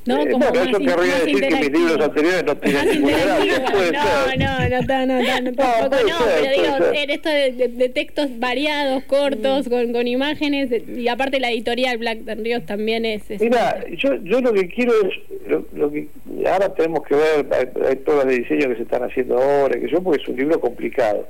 ¿No? 0.06 0.20
Eh, 0.20 0.30
Como 0.30 0.49
bueno, 0.50 0.78
in- 0.78 0.87
querría 0.87 1.14
decir 1.20 1.40
que 1.40 1.56
mis 1.56 1.70
libros 1.73 1.99
anteriores 2.00 2.44
no 2.44 2.56
tienen 2.58 2.88
ninguna 2.90 3.16
gracia. 3.25 3.64
Puede 3.73 3.92
no, 3.92 4.02
ser. 4.02 4.38
no, 4.38 4.58
no, 4.68 5.06
no, 5.06 5.06
no, 5.06 5.40
no, 5.40 5.52
tampoco 5.54 6.02
no, 6.02 6.18
ser, 6.18 6.42
pero 6.42 6.62
digo, 6.62 6.76
ser. 6.92 6.96
en 6.96 7.11
esto 7.11 7.28
de, 7.30 7.52
de- 7.52 7.68
de 7.68 7.88
textos 7.88 8.38
variados, 8.38 9.02
cortos, 9.04 9.68
con, 9.68 9.92
con 9.94 10.06
imágenes, 10.06 10.68
y 10.88 11.08
aparte 11.08 11.40
la 11.40 11.50
editorial 11.50 11.96
Black 11.96 12.18
Ríos 12.37 12.66
también 12.66 13.06
es... 13.06 13.30
es- 13.30 13.40
Mira, 13.40 13.82
yo, 13.96 14.14
yo 14.23 14.40
lo 14.42 14.52
que 14.52 14.68
quiero 14.68 14.92
es, 15.06 15.49
lo, 15.49 15.64
lo 15.75 15.90
que 15.90 16.08
ahora 16.50 16.75
tenemos 16.75 17.02
que 17.06 17.14
ver, 17.14 17.46
hay, 17.52 17.68
hay 17.88 17.96
pruebas 17.96 18.26
de 18.26 18.38
diseño 18.40 18.68
que 18.68 18.76
se 18.76 18.82
están 18.82 19.02
haciendo 19.04 19.38
ahora, 19.38 19.80
que 19.80 19.88
yo, 19.88 20.02
porque 20.02 20.20
es 20.23 20.28
un 20.28 20.37
libro 20.37 20.61
complicado. 20.61 21.26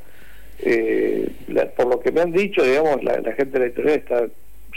Eh, 0.61 1.29
la- 1.49 1.67
por 1.71 1.87
lo 1.87 2.01
que 2.01 2.11
me 2.11 2.23
han 2.23 2.33
dicho, 2.33 2.63
digamos, 2.65 3.03
la, 3.05 3.19
la 3.21 3.33
gente 3.35 3.53
de 3.53 3.59
la 3.61 3.65
editorial 3.67 3.99
está 3.99 4.27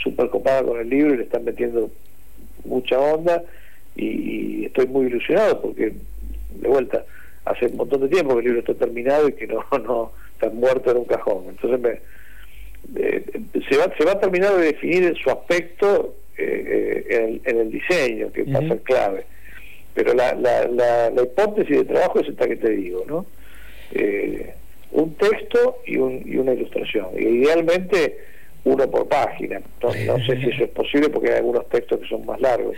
súper 0.02 0.28
copada 0.30 0.62
con 0.62 0.78
el 0.80 0.88
libro 0.88 1.14
y 1.14 1.16
le 1.16 1.22
están 1.24 1.44
metiendo 1.44 1.90
mucha 2.64 2.98
onda 3.00 3.42
y, 3.98 4.62
y 4.62 4.64
estoy 4.66 4.86
muy 4.86 5.06
ilusionado 5.06 5.60
porque, 5.60 5.92
de 6.54 6.68
vuelta, 6.68 7.04
hace 7.44 7.66
un 7.66 7.76
montón 7.76 8.00
de 8.02 8.08
tiempo 8.08 8.34
que 8.34 8.40
el 8.40 8.44
libro 8.46 8.60
está 8.60 8.74
terminado 8.74 9.28
y 9.28 9.32
que 9.32 9.46
no, 9.46 9.64
no 9.84 10.12
está 10.34 10.50
muerto 10.50 10.90
en 10.90 10.98
un 10.98 11.04
cajón. 11.04 11.44
Entonces 11.48 11.80
me, 11.80 12.00
eh, 13.00 13.24
se 13.68 13.76
va 13.76 13.92
se 13.96 14.04
va 14.04 14.12
a 14.12 14.20
terminar 14.20 14.54
de 14.56 14.66
definir 14.66 15.16
su 15.22 15.30
aspecto 15.30 16.14
eh, 16.36 17.04
eh, 17.08 17.16
en, 17.16 17.24
el, 17.24 17.40
en 17.44 17.58
el 17.58 17.70
diseño 17.70 18.32
que 18.32 18.44
va 18.44 18.60
a 18.60 18.68
ser 18.68 18.80
clave. 18.82 19.26
Pero 19.94 20.14
la, 20.14 20.32
la, 20.34 20.66
la, 20.68 21.10
la 21.10 21.22
hipótesis 21.22 21.78
de 21.78 21.84
trabajo 21.84 22.20
es 22.20 22.28
esta 22.28 22.46
que 22.46 22.56
te 22.56 22.70
digo 22.70 23.04
no 23.08 23.26
Eh, 23.92 24.54
un 24.92 25.14
texto 25.14 25.78
y, 25.86 25.96
un, 25.96 26.22
y 26.24 26.36
una 26.36 26.52
ilustración. 26.54 27.08
Y 27.18 27.24
idealmente 27.24 28.18
uno 28.64 28.88
por 28.90 29.08
página. 29.08 29.60
No, 29.82 29.88
no 29.88 30.26
sé 30.26 30.36
si 30.40 30.50
eso 30.50 30.64
es 30.64 30.70
posible 30.70 31.08
porque 31.10 31.30
hay 31.30 31.38
algunos 31.38 31.68
textos 31.68 32.00
que 32.00 32.08
son 32.08 32.24
más 32.24 32.40
largos 32.40 32.76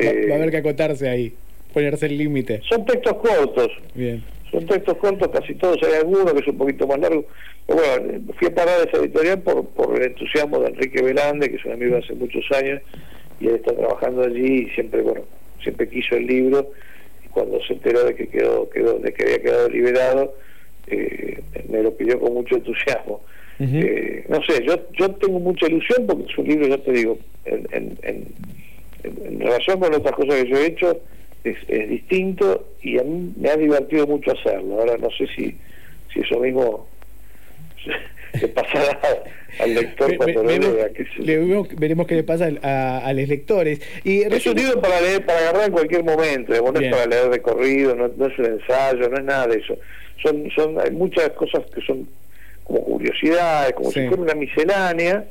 Va, 0.00 0.04
va 0.04 0.10
a 0.10 0.12
Eh, 0.12 0.34
haber 0.34 0.50
que 0.50 0.56
acotarse 0.58 1.08
ahí, 1.08 1.32
ponerse 1.72 2.06
el 2.06 2.18
límite. 2.18 2.60
son 2.68 2.84
textos 2.84 3.14
cortos 3.14 3.68
Bien. 3.94 4.22
son 4.50 4.66
textos 4.66 4.96
cortos, 4.98 5.28
casi 5.28 5.54
todos, 5.54 5.78
hay 5.82 5.94
algunos 6.00 6.32
que 6.32 6.40
es 6.40 6.48
un 6.48 6.58
poquito 6.58 6.86
más 6.86 6.98
largo. 7.00 7.24
Pero 7.66 7.80
bueno, 7.80 8.32
fui 8.38 8.48
a 8.48 8.54
parar 8.54 8.88
esa 8.88 8.98
editorial 8.98 9.40
por, 9.42 9.64
por 9.68 9.96
el 9.96 10.08
entusiasmo 10.10 10.58
de 10.60 10.68
Enrique 10.70 11.02
Velande, 11.02 11.48
que 11.50 11.56
es 11.56 11.64
un 11.64 11.72
amigo 11.72 11.92
de 11.94 11.98
hace 12.02 12.14
muchos 12.14 12.44
años, 12.52 12.80
y 13.40 13.46
él 13.46 13.54
está 13.56 13.72
trabajando 13.74 14.22
allí 14.24 14.66
y 14.66 14.70
siempre, 14.70 15.02
bueno, 15.02 15.22
siempre 15.62 15.88
quiso 15.88 16.16
el 16.16 16.26
libro, 16.26 16.72
y 17.24 17.28
cuando 17.28 17.62
se 17.62 17.74
enteró 17.74 18.04
de 18.04 18.14
que 18.16 18.26
quedó, 18.28 18.68
quedó 18.70 18.98
de 18.98 19.12
que 19.12 19.22
había 19.22 19.40
quedado 19.40 19.68
liberado, 19.68 20.34
eh, 20.88 21.40
me 21.68 21.82
lo 21.82 21.94
pidió 21.96 22.18
con 22.18 22.34
mucho 22.34 22.56
entusiasmo. 22.56 23.22
Eh, 23.62 24.24
no 24.30 24.40
sé, 24.48 24.64
yo 24.66 24.74
yo 24.98 25.10
tengo 25.16 25.38
mucha 25.38 25.66
ilusión 25.66 26.06
porque 26.06 26.32
es 26.32 26.38
un 26.38 26.48
libro, 26.48 26.66
ya 26.66 26.78
te 26.78 26.92
digo, 26.92 27.18
en, 27.44 27.68
en, 27.72 27.98
en, 28.02 28.24
en- 29.02 29.40
relación 29.40 29.80
con 29.80 29.94
otras 29.94 30.14
cosas 30.14 30.42
que 30.42 30.48
yo 30.48 30.56
he 30.56 30.66
hecho, 30.66 31.00
es, 31.44 31.56
es 31.68 31.88
distinto 31.88 32.66
y 32.82 32.98
a 32.98 33.02
mí 33.02 33.32
me 33.36 33.50
ha 33.50 33.56
divertido 33.56 34.06
mucho 34.06 34.32
hacerlo. 34.32 34.80
Ahora 34.80 34.96
no 34.98 35.10
sé 35.10 35.26
si, 35.34 35.56
si 36.12 36.20
eso 36.20 36.38
mismo 36.40 36.86
le 38.40 38.48
pasará 38.48 39.00
al 39.58 39.74
lector 39.74 40.16
cuando 40.16 40.44
lo 40.44 40.50
lea. 40.50 40.90
veremos, 41.76 42.06
qué 42.06 42.14
le 42.14 42.22
pasa 42.22 42.50
a, 42.62 43.12
los 43.12 43.28
lectores. 43.28 43.80
Y 44.04 44.22
es 44.22 44.46
un 44.46 44.56
libro 44.56 44.80
para 44.80 45.00
leer, 45.00 45.24
para 45.24 45.38
agarrar 45.40 45.66
en 45.66 45.72
cualquier 45.72 46.04
momento, 46.04 46.52
no 46.52 46.80
es 46.80 46.90
para 46.90 47.06
leer 47.06 47.30
de 47.30 47.42
corrido, 47.42 47.94
no, 47.94 48.06
es 48.06 48.38
un 48.38 48.44
ensayo, 48.44 49.08
no 49.08 49.16
es 49.16 49.24
nada 49.24 49.46
de 49.48 49.58
eso. 49.58 49.76
Son, 50.22 50.50
son, 50.54 50.80
hay 50.80 50.90
muchas 50.90 51.30
cosas 51.30 51.62
que 51.74 51.80
son 51.82 52.06
como 52.64 52.82
curiosidades, 52.84 53.72
como 53.72 53.90
si 53.90 54.06
fuera 54.06 54.22
una 54.22 54.34
miscelánea. 54.34 55.24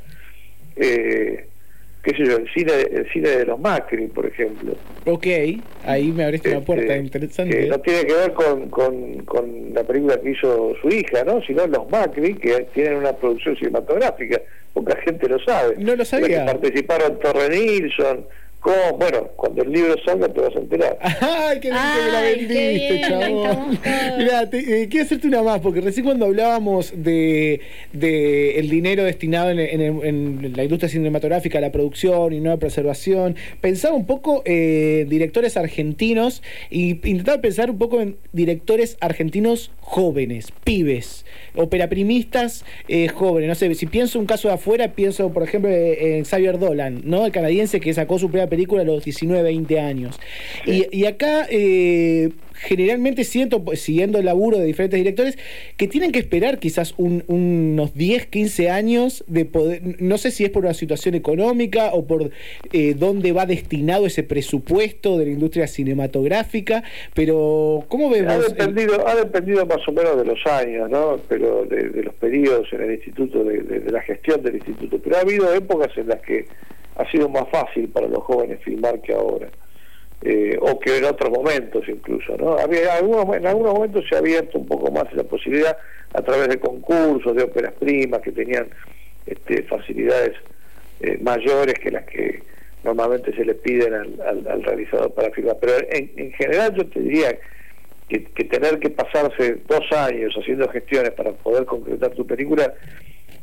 Eh, 0.76 1.46
qué 2.04 2.12
sé 2.12 2.26
yo, 2.26 2.38
el 2.38 2.50
cine, 2.54 2.72
el 2.92 3.12
cine 3.12 3.30
de 3.30 3.46
los 3.46 3.60
Macri, 3.60 4.08
por 4.08 4.26
ejemplo. 4.26 4.74
Ok, 5.06 5.28
ahí 5.86 6.12
me 6.12 6.24
abriste 6.24 6.50
una 6.50 6.62
puerta 6.62 6.94
este, 6.94 6.98
interesante. 6.98 7.68
no 7.68 7.80
tiene 7.80 8.06
que 8.06 8.14
ver 8.14 8.34
con, 8.34 8.70
con, 8.70 9.24
con, 9.26 9.74
la 9.74 9.84
película 9.84 10.20
que 10.20 10.32
hizo 10.32 10.76
su 10.82 10.88
hija, 10.90 11.24
¿no? 11.26 11.42
Sino 11.44 11.68
los 11.68 11.90
Macri, 11.90 12.36
que 12.36 12.68
tienen 12.74 12.96
una 12.96 13.14
producción 13.14 13.56
cinematográfica, 13.58 14.42
poca 14.74 14.96
gente 15.02 15.28
lo 15.28 15.40
sabe. 15.40 15.76
No 15.78 15.96
lo 15.96 16.06
sabía. 16.06 16.46
participaron 16.46 17.20
Torre 17.20 17.50
Nilsson, 17.50 18.26
¿Cómo? 18.62 18.98
Bueno, 18.98 19.30
cuando 19.38 19.64
el 19.64 19.72
libro 19.72 19.96
salga 20.04 20.28
te 20.28 20.42
vas 20.42 20.54
a 20.54 20.60
enterar. 20.60 20.98
¡Ay, 21.02 21.60
qué 21.62 21.70
bien 21.70 21.82
que 21.96 22.12
la 22.12 22.22
vendiste, 22.22 23.02
chabón! 23.08 23.80
Mirá, 24.18 24.50
eh, 24.52 24.88
quiero 24.90 25.06
hacerte 25.06 25.28
una 25.28 25.44
más, 25.44 25.62
porque 25.62 25.80
recién 25.80 26.06
cuando 26.06 26.26
hablábamos 26.26 26.92
de, 26.94 27.62
de 27.94 28.60
el 28.60 28.70
dinero 28.70 29.06
destinado 29.06 29.52
en, 29.52 29.60
en, 29.60 30.54
la 30.58 30.64
industria 30.64 30.90
cinematográfica, 30.90 31.62
la 31.62 31.72
producción 31.72 32.34
y 32.34 32.42
nueva 32.42 32.58
preservación, 32.58 33.38
pensaba 33.62 33.96
un 33.96 34.06
poco 34.06 34.42
en 34.44 34.54
eh, 34.54 35.06
directores 35.08 35.56
argentinos 35.56 36.44
y 36.70 36.90
intentaba 37.10 37.40
pensar 37.40 37.70
un 37.70 37.78
poco 37.78 38.02
en 38.02 38.18
directores 38.34 38.98
argentinos 39.00 39.72
jóvenes, 39.80 40.52
pibes, 40.66 41.26
operaprimistas 41.56 42.66
eh, 42.90 43.08
jóvenes. 43.08 43.48
No 43.48 43.56
sé, 43.56 43.74
si 43.76 43.86
pienso 43.86 44.20
un 44.20 44.26
caso 44.26 44.50
de 44.50 44.56
afuera, 44.56 44.90
pienso, 44.96 45.32
por 45.32 45.44
ejemplo, 45.44 45.72
en 45.72 46.26
Xavier 46.26 46.60
Dolan, 46.60 47.04
¿no? 47.06 47.26
El 47.26 47.32
canadiense 47.32 47.80
que 47.80 47.94
sacó 47.94 48.20
su 48.20 48.28
primera 48.28 48.49
película 48.50 48.82
a 48.82 48.86
los 48.86 49.04
19, 49.04 49.44
20 49.44 49.80
años. 49.80 50.20
Y, 50.66 51.06
acá 51.06 51.48
eh, 51.50 52.30
generalmente 52.60 53.24
siento, 53.24 53.64
pues, 53.64 53.82
siguiendo 53.82 54.20
el 54.20 54.26
laburo 54.26 54.58
de 54.58 54.66
diferentes 54.66 54.98
directores, 54.98 55.38
que 55.78 55.88
tienen 55.88 56.12
que 56.12 56.20
esperar 56.20 56.60
quizás 56.60 56.94
unos 56.98 57.94
10, 57.94 58.26
15 58.28 58.70
años 58.70 59.24
de 59.28 59.46
poder, 59.46 59.82
no 60.00 60.18
sé 60.18 60.32
si 60.32 60.44
es 60.44 60.50
por 60.50 60.66
una 60.66 60.74
situación 60.74 61.16
económica 61.16 61.92
o 61.94 62.06
por 62.06 62.32
eh, 62.74 62.96
dónde 62.96 63.32
va 63.32 63.46
destinado 63.46 64.06
ese 64.06 64.24
presupuesto 64.24 65.18
de 65.18 65.26
la 65.26 65.32
industria 65.32 65.68
cinematográfica, 65.68 66.84
pero 67.14 67.86
¿cómo 67.88 68.10
vemos? 68.10 68.34
Ha 68.34 68.40
dependido, 68.40 69.08
ha 69.08 69.16
dependido 69.16 69.66
más 69.66 69.88
o 69.88 69.92
menos 69.92 70.18
de 70.18 70.26
los 70.26 70.46
años, 70.46 70.90
¿no? 70.90 71.20
Pero 71.28 71.66
de, 71.66 72.04
los 72.04 72.14
periodos 72.16 72.68
en 72.74 72.82
el 72.82 72.94
instituto, 72.94 73.44
de 73.44 73.92
la 73.92 74.02
gestión 74.02 74.44
del 74.44 74.56
instituto, 74.56 75.00
pero 75.04 75.18
ha 75.18 75.22
habido 75.22 75.54
épocas 75.54 75.90
en 75.98 76.08
las 76.08 76.22
que 76.22 76.46
ha 77.00 77.10
sido 77.10 77.30
más 77.30 77.48
fácil 77.50 77.88
para 77.90 78.08
los 78.08 78.24
jóvenes 78.24 78.62
filmar 78.62 79.02
que 79.02 79.14
ahora. 79.14 79.48
Eh, 80.22 80.58
o 80.60 80.78
que 80.78 80.98
en 80.98 81.06
otros 81.06 81.32
momentos 81.32 81.88
incluso, 81.88 82.36
¿no? 82.36 82.58
Había, 82.58 82.96
algunos, 82.96 83.34
en 83.38 83.48
algunos 83.48 83.74
momentos 83.74 84.04
se 84.10 84.16
ha 84.16 84.18
abierto 84.18 84.58
un 84.58 84.68
poco 84.68 84.92
más 84.92 85.06
la 85.14 85.24
posibilidad 85.24 85.78
a 86.14 86.22
través 86.22 86.50
de 86.50 86.60
concursos, 86.60 87.34
de 87.38 87.44
óperas 87.44 87.72
primas 87.80 88.20
que 88.20 88.34
tenían 88.34 88.68
este, 89.26 89.64
facilidades 89.64 90.36
eh, 91.00 91.18
mayores 91.22 91.76
que 91.76 91.90
las 91.90 92.04
que 92.04 92.44
normalmente 92.84 93.34
se 93.34 93.46
le 93.46 93.56
piden 93.56 93.94
al, 93.94 94.46
al, 94.46 94.64
realizador 94.64 95.14
para 95.14 95.32
filmar. 95.32 95.56
Pero 95.62 95.74
en, 95.90 96.34
general 96.34 96.76
yo 96.76 96.86
te 96.86 97.00
diría 97.00 97.38
que, 98.10 98.20
tener 98.44 98.80
que 98.80 98.90
pasarse 98.90 99.58
dos 99.70 99.90
años 99.94 100.36
haciendo 100.36 100.68
gestiones 100.68 101.12
para 101.12 101.32
poder 101.32 101.64
concretar 101.64 102.12
tu 102.12 102.28
película 102.28 102.74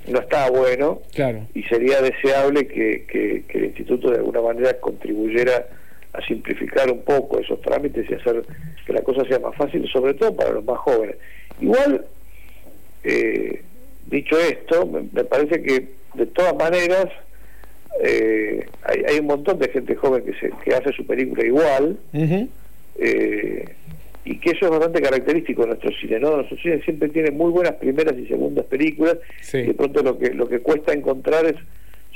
no 0.08 0.20
está 0.20 0.50
bueno 0.50 1.00
claro. 1.14 1.46
y 1.54 1.62
sería 1.64 2.00
deseable 2.00 2.66
que, 2.66 3.04
que, 3.06 3.44
el 3.58 3.64
instituto 3.66 4.10
de 4.10 4.18
alguna 4.18 4.40
manera 4.40 4.78
contribuyera 4.78 5.66
a 6.12 6.24
simplificar 6.26 6.90
un 6.90 7.02
poco 7.02 7.38
esos 7.38 7.60
trámites 7.60 8.08
y 8.10 8.14
hacer 8.14 8.44
que 8.86 8.92
la 8.92 9.02
cosa 9.02 9.24
sea 9.28 9.38
más 9.38 9.54
fácil, 9.56 9.86
sobre 9.88 10.14
todo 10.14 10.34
para 10.34 10.50
los 10.50 10.64
más 10.64 10.78
jóvenes. 10.78 11.16
Igual, 11.60 12.06
eh, 13.04 13.62
dicho 14.06 14.38
esto, 14.38 14.86
me, 14.86 15.24
parece 15.24 15.62
que 15.62 15.88
de 16.14 16.26
todas 16.26 16.54
maneras 16.56 17.06
eh, 18.02 18.66
hay, 18.82 19.02
hay, 19.08 19.18
un 19.18 19.26
montón 19.26 19.58
de 19.58 19.68
gente 19.68 19.94
joven 19.96 20.24
que, 20.24 20.34
se, 20.34 20.50
que 20.64 20.74
hace 20.74 20.92
su 20.92 21.06
película 21.06 21.44
igual 21.44 21.98
y 24.26 24.38
que 24.38 24.50
eso 24.50 24.66
es 24.66 24.70
bastante 24.70 25.00
característico 25.00 25.62
de 25.62 25.68
nuestro 25.68 25.90
cine, 25.92 26.18
¿no? 26.18 26.36
Nuestro 26.36 26.58
cine 26.58 26.82
siempre 26.82 27.08
tiene 27.08 27.30
muy 27.30 27.50
buenas 27.52 27.74
primeras 27.74 28.18
y 28.18 28.26
segundas 28.26 28.66
películas 28.66 29.18
y 29.52 29.62
de 29.62 29.74
pronto 29.74 30.02
lo 30.02 30.18
que 30.18 30.34
lo 30.34 30.48
que 30.48 30.58
cuesta 30.58 30.92
encontrar 30.92 31.46
es 31.46 31.54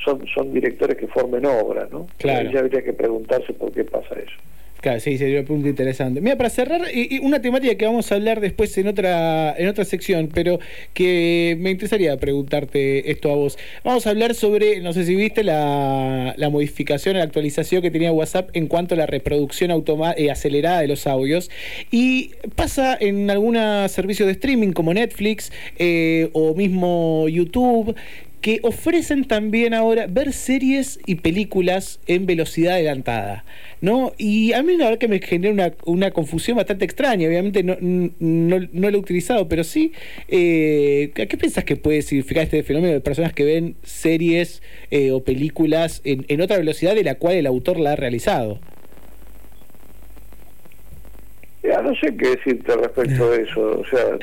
son 0.04 0.26
son 0.34 0.52
directores 0.52 0.96
que 0.96 1.06
formen 1.06 1.46
obra, 1.46 1.86
¿no? 1.90 2.08
Claro. 2.18 2.50
ya 2.50 2.60
habría 2.60 2.82
que 2.82 2.92
preguntarse 2.92 3.52
por 3.52 3.70
qué 3.72 3.84
pasa 3.84 4.14
eso. 4.16 4.36
Claro, 4.80 4.98
sí, 4.98 5.18
sería 5.18 5.40
un 5.40 5.46
punto 5.46 5.68
interesante. 5.68 6.22
Mira, 6.22 6.36
para 6.36 6.48
cerrar, 6.48 6.80
y, 6.94 7.18
una 7.18 7.42
temática 7.42 7.74
que 7.74 7.84
vamos 7.84 8.10
a 8.10 8.14
hablar 8.14 8.40
después 8.40 8.76
en 8.78 8.88
otra, 8.88 9.54
en 9.58 9.68
otra 9.68 9.84
sección, 9.84 10.30
pero 10.32 10.58
que 10.94 11.54
me 11.60 11.70
interesaría 11.70 12.16
preguntarte 12.16 13.10
esto 13.10 13.30
a 13.30 13.34
vos. 13.34 13.58
Vamos 13.84 14.06
a 14.06 14.10
hablar 14.10 14.34
sobre, 14.34 14.80
no 14.80 14.94
sé 14.94 15.04
si 15.04 15.14
viste 15.16 15.44
la, 15.44 16.32
la 16.38 16.48
modificación, 16.48 17.18
la 17.18 17.24
actualización 17.24 17.82
que 17.82 17.90
tenía 17.90 18.10
WhatsApp 18.10 18.48
en 18.54 18.68
cuanto 18.68 18.94
a 18.94 18.98
la 18.98 19.06
reproducción 19.06 19.70
eh, 20.16 20.30
acelerada 20.30 20.80
de 20.80 20.88
los 20.88 21.06
audios. 21.06 21.50
Y 21.90 22.30
pasa 22.54 22.96
en 22.98 23.30
algunos 23.30 23.92
servicios 23.92 24.28
de 24.28 24.32
streaming 24.32 24.72
como 24.72 24.94
Netflix 24.94 25.52
eh, 25.78 26.30
o 26.32 26.54
mismo 26.54 27.28
YouTube 27.28 27.94
que 28.40 28.60
ofrecen 28.62 29.26
también 29.26 29.74
ahora 29.74 30.06
ver 30.08 30.32
series 30.32 30.98
y 31.06 31.16
películas 31.16 32.00
en 32.06 32.26
velocidad 32.26 32.74
adelantada, 32.74 33.44
¿no? 33.80 34.12
Y 34.18 34.52
a 34.52 34.62
mí 34.62 34.76
la 34.76 34.86
verdad 34.86 34.98
que 34.98 35.08
me 35.08 35.20
genera 35.20 35.52
una, 35.52 35.72
una 35.84 36.10
confusión 36.10 36.56
bastante 36.56 36.84
extraña, 36.84 37.28
obviamente 37.28 37.62
no, 37.62 37.76
no, 37.80 38.58
lo 38.58 38.88
he 38.88 38.96
utilizado, 38.96 39.48
pero 39.48 39.64
sí, 39.64 39.92
eh, 40.28 41.12
¿a 41.20 41.26
qué 41.26 41.36
piensas 41.36 41.64
que 41.64 41.76
puede 41.76 42.02
significar 42.02 42.44
este 42.44 42.62
fenómeno 42.62 42.94
de 42.94 43.00
personas 43.00 43.32
que 43.32 43.44
ven 43.44 43.76
series 43.82 44.62
eh, 44.90 45.10
o 45.10 45.22
películas 45.22 46.00
en, 46.04 46.24
en 46.28 46.40
otra 46.40 46.56
velocidad 46.56 46.94
de 46.94 47.04
la 47.04 47.16
cual 47.16 47.34
el 47.34 47.46
autor 47.46 47.78
la 47.78 47.92
ha 47.92 47.96
realizado? 47.96 48.58
Ya, 51.62 51.82
no 51.82 51.94
sé 51.96 52.16
qué 52.16 52.30
decirte 52.30 52.74
respecto 52.74 53.30
de 53.30 53.42
eso, 53.42 53.80
o 53.80 53.84
sea, 53.86 54.18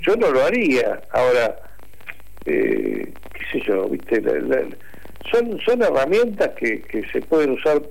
yo 0.00 0.16
no 0.16 0.30
lo 0.32 0.42
haría. 0.42 1.00
Ahora, 1.12 1.56
eh, 2.44 3.12
qué 3.52 3.58
sé 3.58 3.66
yo, 3.66 3.88
¿viste? 3.88 4.22
son, 5.30 5.58
son 5.60 5.82
herramientas 5.82 6.50
que, 6.58 6.80
que 6.82 7.06
se 7.08 7.20
pueden 7.22 7.50
usar 7.52 7.82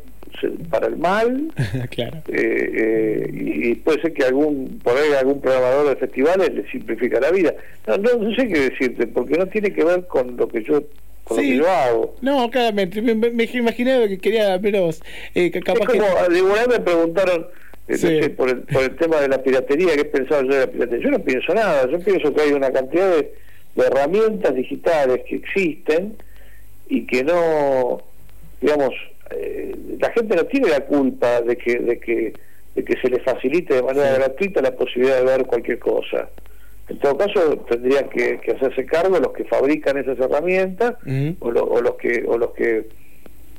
para 0.70 0.88
el 0.88 0.98
mal 0.98 1.48
claro. 1.90 2.18
Eh, 2.28 2.72
eh, 2.74 3.30
y 3.34 3.76
puede 3.76 4.02
ser 4.02 4.14
que 4.14 4.26
algún 4.26 4.80
por 4.84 4.98
ahí 4.98 5.14
algún 5.14 5.42
programador 5.42 5.90
de 5.90 5.96
festivales 5.96 6.54
le 6.54 6.70
simplifica 6.70 7.20
la 7.20 7.32
vida 7.32 7.54
no, 7.88 7.98
no, 7.98 8.36
sé 8.36 8.48
qué 8.48 8.70
decirte 8.70 9.08
porque 9.08 9.38
no 9.38 9.48
tiene 9.48 9.72
que 9.72 9.84
ver 9.84 10.06
con 10.08 10.36
lo 10.38 10.48
que 10.48 10.64
yo 10.64 10.84
con 11.24 11.38
lo 11.38 11.44
que 11.44 11.58
yo 11.58 11.70
hago 11.70 12.16
no 12.22 12.50
claramente 12.50 13.02
me, 13.02 13.16
me, 13.16 13.44
imaginé 13.44 14.08
que 14.08 14.18
quería 14.18 14.58
menos 14.60 15.02
eh, 15.34 15.52
capaz 15.52 15.94
es 15.94 16.02
como 16.02 16.28
que... 16.28 16.68
me 16.68 16.80
preguntaron 16.80 17.48
eh, 17.88 18.30
por, 18.36 18.50
el, 18.50 18.62
por 18.62 18.84
el 18.84 18.96
tema 18.96 19.22
de 19.22 19.30
la 19.30 19.42
piratería 19.42 19.96
qué 19.96 20.06
pensaba 20.06 20.42
yo 20.42 20.50
de 20.50 20.60
la 20.66 20.68
piratería 20.68 21.06
yo 21.06 21.12
no 21.12 21.20
pienso 21.20 21.54
nada 21.54 21.90
yo 21.90 22.00
pienso 22.00 22.34
que 22.34 22.42
hay 22.42 22.52
una 22.52 22.72
cantidad 22.72 23.10
de 23.16 23.45
de 23.76 23.86
herramientas 23.86 24.56
digitales 24.56 25.22
que 25.28 25.36
existen 25.36 26.16
y 26.88 27.06
que 27.06 27.24
no, 27.24 28.02
digamos, 28.62 28.94
eh, 29.32 29.76
la 30.00 30.12
gente 30.12 30.36
no 30.36 30.46
tiene 30.46 30.70
la 30.70 30.82
culpa 30.82 31.42
de 31.42 31.58
que, 31.58 31.80
de 31.80 32.00
que, 32.00 32.34
de 32.76 32.84
que 32.84 32.98
se 33.02 33.10
le 33.10 33.20
facilite 33.20 33.76
de 33.76 33.84
manera 33.84 34.14
gratuita 34.14 34.62
la 34.62 34.72
posibilidad 34.72 35.20
de 35.20 35.26
ver 35.26 35.46
cualquier 35.46 35.80
cosa. 35.80 36.30
En 36.88 37.00
todo 37.00 37.18
caso, 37.18 37.58
tendrían 37.70 38.10
que, 38.10 38.40
hacerse 38.56 38.86
cargo 38.86 39.20
los 39.20 39.34
que 39.34 39.44
fabrican 39.46 39.98
esas 39.98 40.20
herramientas 40.20 40.96
o, 41.40 41.48
o, 41.48 41.82
los 41.82 41.96
que 41.96 42.24
o 42.28 42.38
los 42.38 42.52
que 42.52 42.88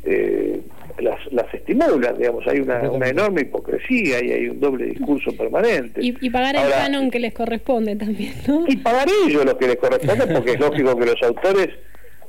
eh, 0.04 0.60
las, 0.98 1.32
las 1.32 1.52
estimulan, 1.52 2.16
digamos, 2.18 2.46
hay 2.46 2.60
una, 2.60 2.90
una, 2.90 3.08
enorme 3.08 3.42
hipocresía 3.42 4.24
y 4.24 4.32
hay 4.32 4.48
un 4.48 4.60
doble 4.60 4.86
discurso 4.86 5.36
permanente. 5.36 6.00
Y, 6.02 6.30
pagar 6.30 6.56
el 6.56 6.70
canon 6.70 7.10
que 7.10 7.18
les 7.18 7.32
corresponde 7.32 7.96
también, 7.96 8.32
¿no? 8.46 8.64
Y 8.66 8.76
pagar 8.76 9.08
ellos 9.26 9.44
lo 9.44 9.56
que 9.56 9.68
les 9.68 9.76
corresponde, 9.76 10.26
porque 10.26 10.52
es 10.52 10.60
lógico 10.60 10.96
que 10.96 11.06
los 11.06 11.22
autores, 11.22 11.68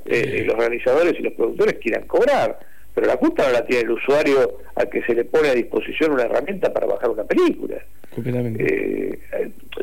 eh, 0.05 0.43
los 0.45 0.57
realizadores 0.57 1.15
y 1.19 1.23
los 1.23 1.33
productores 1.33 1.75
quieran 1.75 2.05
cobrar, 2.07 2.59
pero 2.93 3.07
la 3.07 3.17
culpa 3.17 3.45
no 3.45 3.53
la 3.53 3.65
tiene 3.65 3.83
el 3.83 3.91
usuario 3.91 4.59
al 4.75 4.89
que 4.89 5.03
se 5.03 5.13
le 5.13 5.25
pone 5.25 5.49
a 5.49 5.53
disposición 5.53 6.13
una 6.13 6.23
herramienta 6.23 6.73
para 6.73 6.87
bajar 6.87 7.09
una 7.09 7.23
película. 7.23 7.77
Eh, 8.25 9.19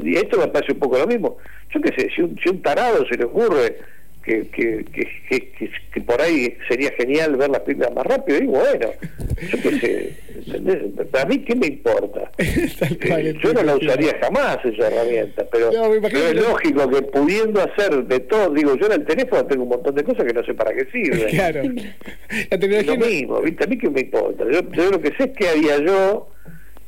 y 0.03 0.17
esto 0.17 0.39
me 0.39 0.49
parece 0.49 0.73
un 0.73 0.81
poco 0.81 0.99
lo 0.99 1.07
mismo. 1.07 1.37
Yo 1.73 1.81
qué 1.81 1.93
sé, 1.97 2.11
si 2.15 2.23
un, 2.23 2.37
si 2.43 2.49
un 2.49 2.61
tarado 2.61 3.07
se 3.07 3.17
le 3.17 3.25
ocurre 3.25 3.77
que, 4.25 4.49
que, 4.49 4.85
que, 5.29 5.71
que, 5.93 6.01
por 6.01 6.21
ahí 6.21 6.57
sería 6.69 6.91
genial 6.93 7.37
ver 7.37 7.51
las 7.51 7.61
películas 7.61 7.95
más 7.95 8.07
rápido, 8.07 8.39
y 8.43 8.47
bueno, 8.47 8.91
yo 9.51 9.59
qué 9.63 9.79
sé, 9.79 10.15
¿entendés? 10.35 11.07
Para 11.11 11.27
mí, 11.27 11.39
¿qué 11.41 11.55
me 11.55 11.67
importa? 11.67 12.31
Eh, 13.05 13.35
yo 13.43 13.53
no 13.53 13.63
la 13.63 13.77
usaría 13.77 14.17
jamás 14.21 14.59
esa 14.65 14.89
herramienta, 14.89 15.45
pero, 15.51 15.71
No, 15.73 15.91
pero 16.03 16.07
es 16.07 16.13
que 16.13 16.35
lógico 16.35 16.91
que 16.91 17.03
pudiendo 17.03 17.61
hacer 17.61 18.05
de 18.05 18.21
todo, 18.21 18.51
digo, 18.51 18.77
yo 18.77 18.87
en 18.87 18.93
el 18.93 19.05
teléfono 19.05 19.45
tengo 19.47 19.63
un 19.65 19.69
montón 19.69 19.95
de 19.95 20.05
cosas 20.05 20.25
que 20.25 20.33
no 20.33 20.45
sé 20.45 20.55
para 20.55 20.75
qué 20.75 20.87
sirven. 20.91 21.29
Claro. 21.35 21.63
La 21.63 21.87
Es 22.31 22.49
tecnología 22.49 22.97
lo 22.97 23.07
mismo, 23.07 23.41
¿viste? 23.41 23.65
A 23.65 23.67
mí 23.67 23.79
qué 23.79 23.91
me 23.91 24.01
importa. 24.01 24.45
Yo, 24.51 24.61
yo 24.71 24.91
lo 24.91 25.01
que 25.01 25.15
sé 25.17 25.25
es 25.25 25.31
qué 25.37 25.49
haría 25.49 25.79
yo 25.79 26.29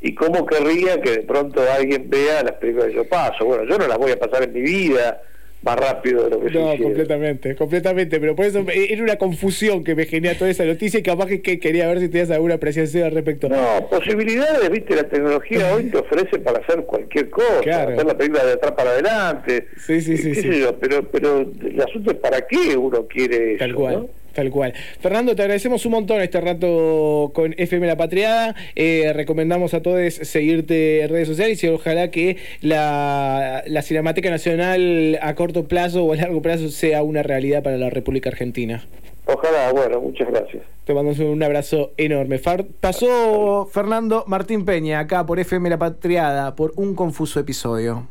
y 0.01 0.15
cómo 0.15 0.47
querría 0.47 1.01
que 1.01 1.11
de 1.11 1.23
pronto 1.23 1.63
alguien 1.71 2.09
vea 2.09 2.43
las 2.43 2.55
películas 2.55 2.89
que 2.89 2.95
yo 2.95 3.09
paso. 3.09 3.45
Bueno, 3.45 3.65
yo 3.65 3.79
no 3.79 3.87
las 3.87 3.99
voy 3.99 4.13
a 4.13 4.19
pasar 4.19 4.45
en 4.45 4.53
mi 4.53 4.63
vida 4.63 5.21
más 5.67 5.77
rápido 5.77 6.23
de 6.25 6.31
lo 6.31 6.41
que 6.41 6.51
No, 6.51 6.77
completamente, 6.81 7.57
completamente, 7.57 8.21
pero 8.21 8.37
por 8.37 8.45
eso 8.47 8.61
eh, 8.69 8.87
era 8.91 9.03
una 9.03 9.17
confusión 9.17 9.83
que 9.83 9.97
me 9.97 10.07
genera 10.07 10.39
toda 10.39 10.49
esa 10.51 10.65
noticia 10.65 11.01
y 11.01 11.03
capaz 11.03 11.27
que, 11.27 11.43
que 11.43 11.59
quería 11.59 11.89
ver 11.89 11.99
si 11.99 12.09
tenías 12.09 12.31
alguna 12.31 12.55
apreciación 12.55 13.05
al 13.05 13.11
respecto. 13.13 13.49
No, 13.49 13.89
posibilidades, 13.91 14.71
viste, 14.71 14.95
la 14.95 15.03
tecnología 15.05 15.71
hoy 15.75 15.91
te 15.91 15.99
ofrece 15.99 16.39
para 16.39 16.61
hacer 16.61 16.85
cualquier 16.85 17.29
cosa, 17.31 17.61
Claro. 17.63 17.93
hacer 17.95 18.07
la 18.07 18.17
película 18.17 18.45
de 18.47 18.53
atrás 18.53 18.73
para 18.73 18.91
adelante, 18.91 19.67
Sí, 19.77 20.01
sí, 20.01 20.17
sí, 20.17 20.29
qué 20.33 20.35
sí. 20.41 20.53
sé 20.53 20.61
yo, 20.61 20.79
pero, 20.79 21.03
pero 21.11 21.41
el 21.41 21.81
asunto 21.83 22.13
es 22.13 22.17
para 22.19 22.41
qué 22.47 22.77
uno 22.77 23.05
quiere 23.09 23.57
Tal 23.57 23.71
eso, 23.71 23.79
cual. 23.79 23.95
¿no? 23.95 24.09
Tal 24.37 24.51
cual. 24.51 24.75
Fernando, 25.01 25.35
te 25.35 25.41
agradecemos 25.41 25.87
un 25.87 25.93
montón 25.93 26.21
este 26.21 26.39
rato 26.43 27.31
con 27.35 27.55
FM 27.57 27.87
La 27.87 27.97
Patriada. 27.97 28.55
Eh, 28.75 29.11
recomendamos 29.15 29.73
a 29.73 29.81
todos 29.81 30.13
seguirte 30.13 31.01
en 31.03 31.09
redes 31.09 31.27
sociales 31.29 31.65
y 31.65 31.69
ojalá 31.69 32.11
que 32.11 32.37
la, 32.61 33.63
la 33.67 33.81
Cinemateca 33.81 34.29
Nacional 34.29 35.19
a 35.23 35.35
corto 35.35 35.67
plazo 35.67 36.05
o 36.05 36.13
a 36.13 36.17
largo 36.17 36.43
plazo 36.43 36.69
sea 36.69 37.03
una 37.03 37.23
realidad 37.23 37.63
para 37.63 37.79
la 37.79 37.89
República 37.89 38.29
Argentina. 38.29 38.85
Ojalá, 39.25 39.73
bueno, 39.73 40.01
muchas 40.03 40.29
gracias. 40.29 40.63
Te 40.85 40.93
mando 40.93 41.13
un 41.33 41.43
abrazo 41.43 41.93
enorme. 41.97 42.39
Far- 42.39 42.67
pasó 42.81 43.67
Fernando 43.73 44.25
Martín 44.27 44.67
Peña 44.67 44.99
acá 45.01 45.25
por 45.25 45.41
FM 45.41 45.71
La 45.71 45.79
Patriada 45.79 46.55
por 46.55 46.75
un 46.77 46.95
confuso 46.95 47.41
episodio. 47.41 48.07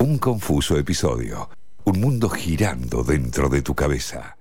Un 0.00 0.16
confuso 0.16 0.78
episodio. 0.78 1.50
Un 1.84 2.00
mundo 2.00 2.30
girando 2.30 3.04
dentro 3.04 3.48
de 3.50 3.60
tu 3.62 3.74
cabeza. 3.74 4.35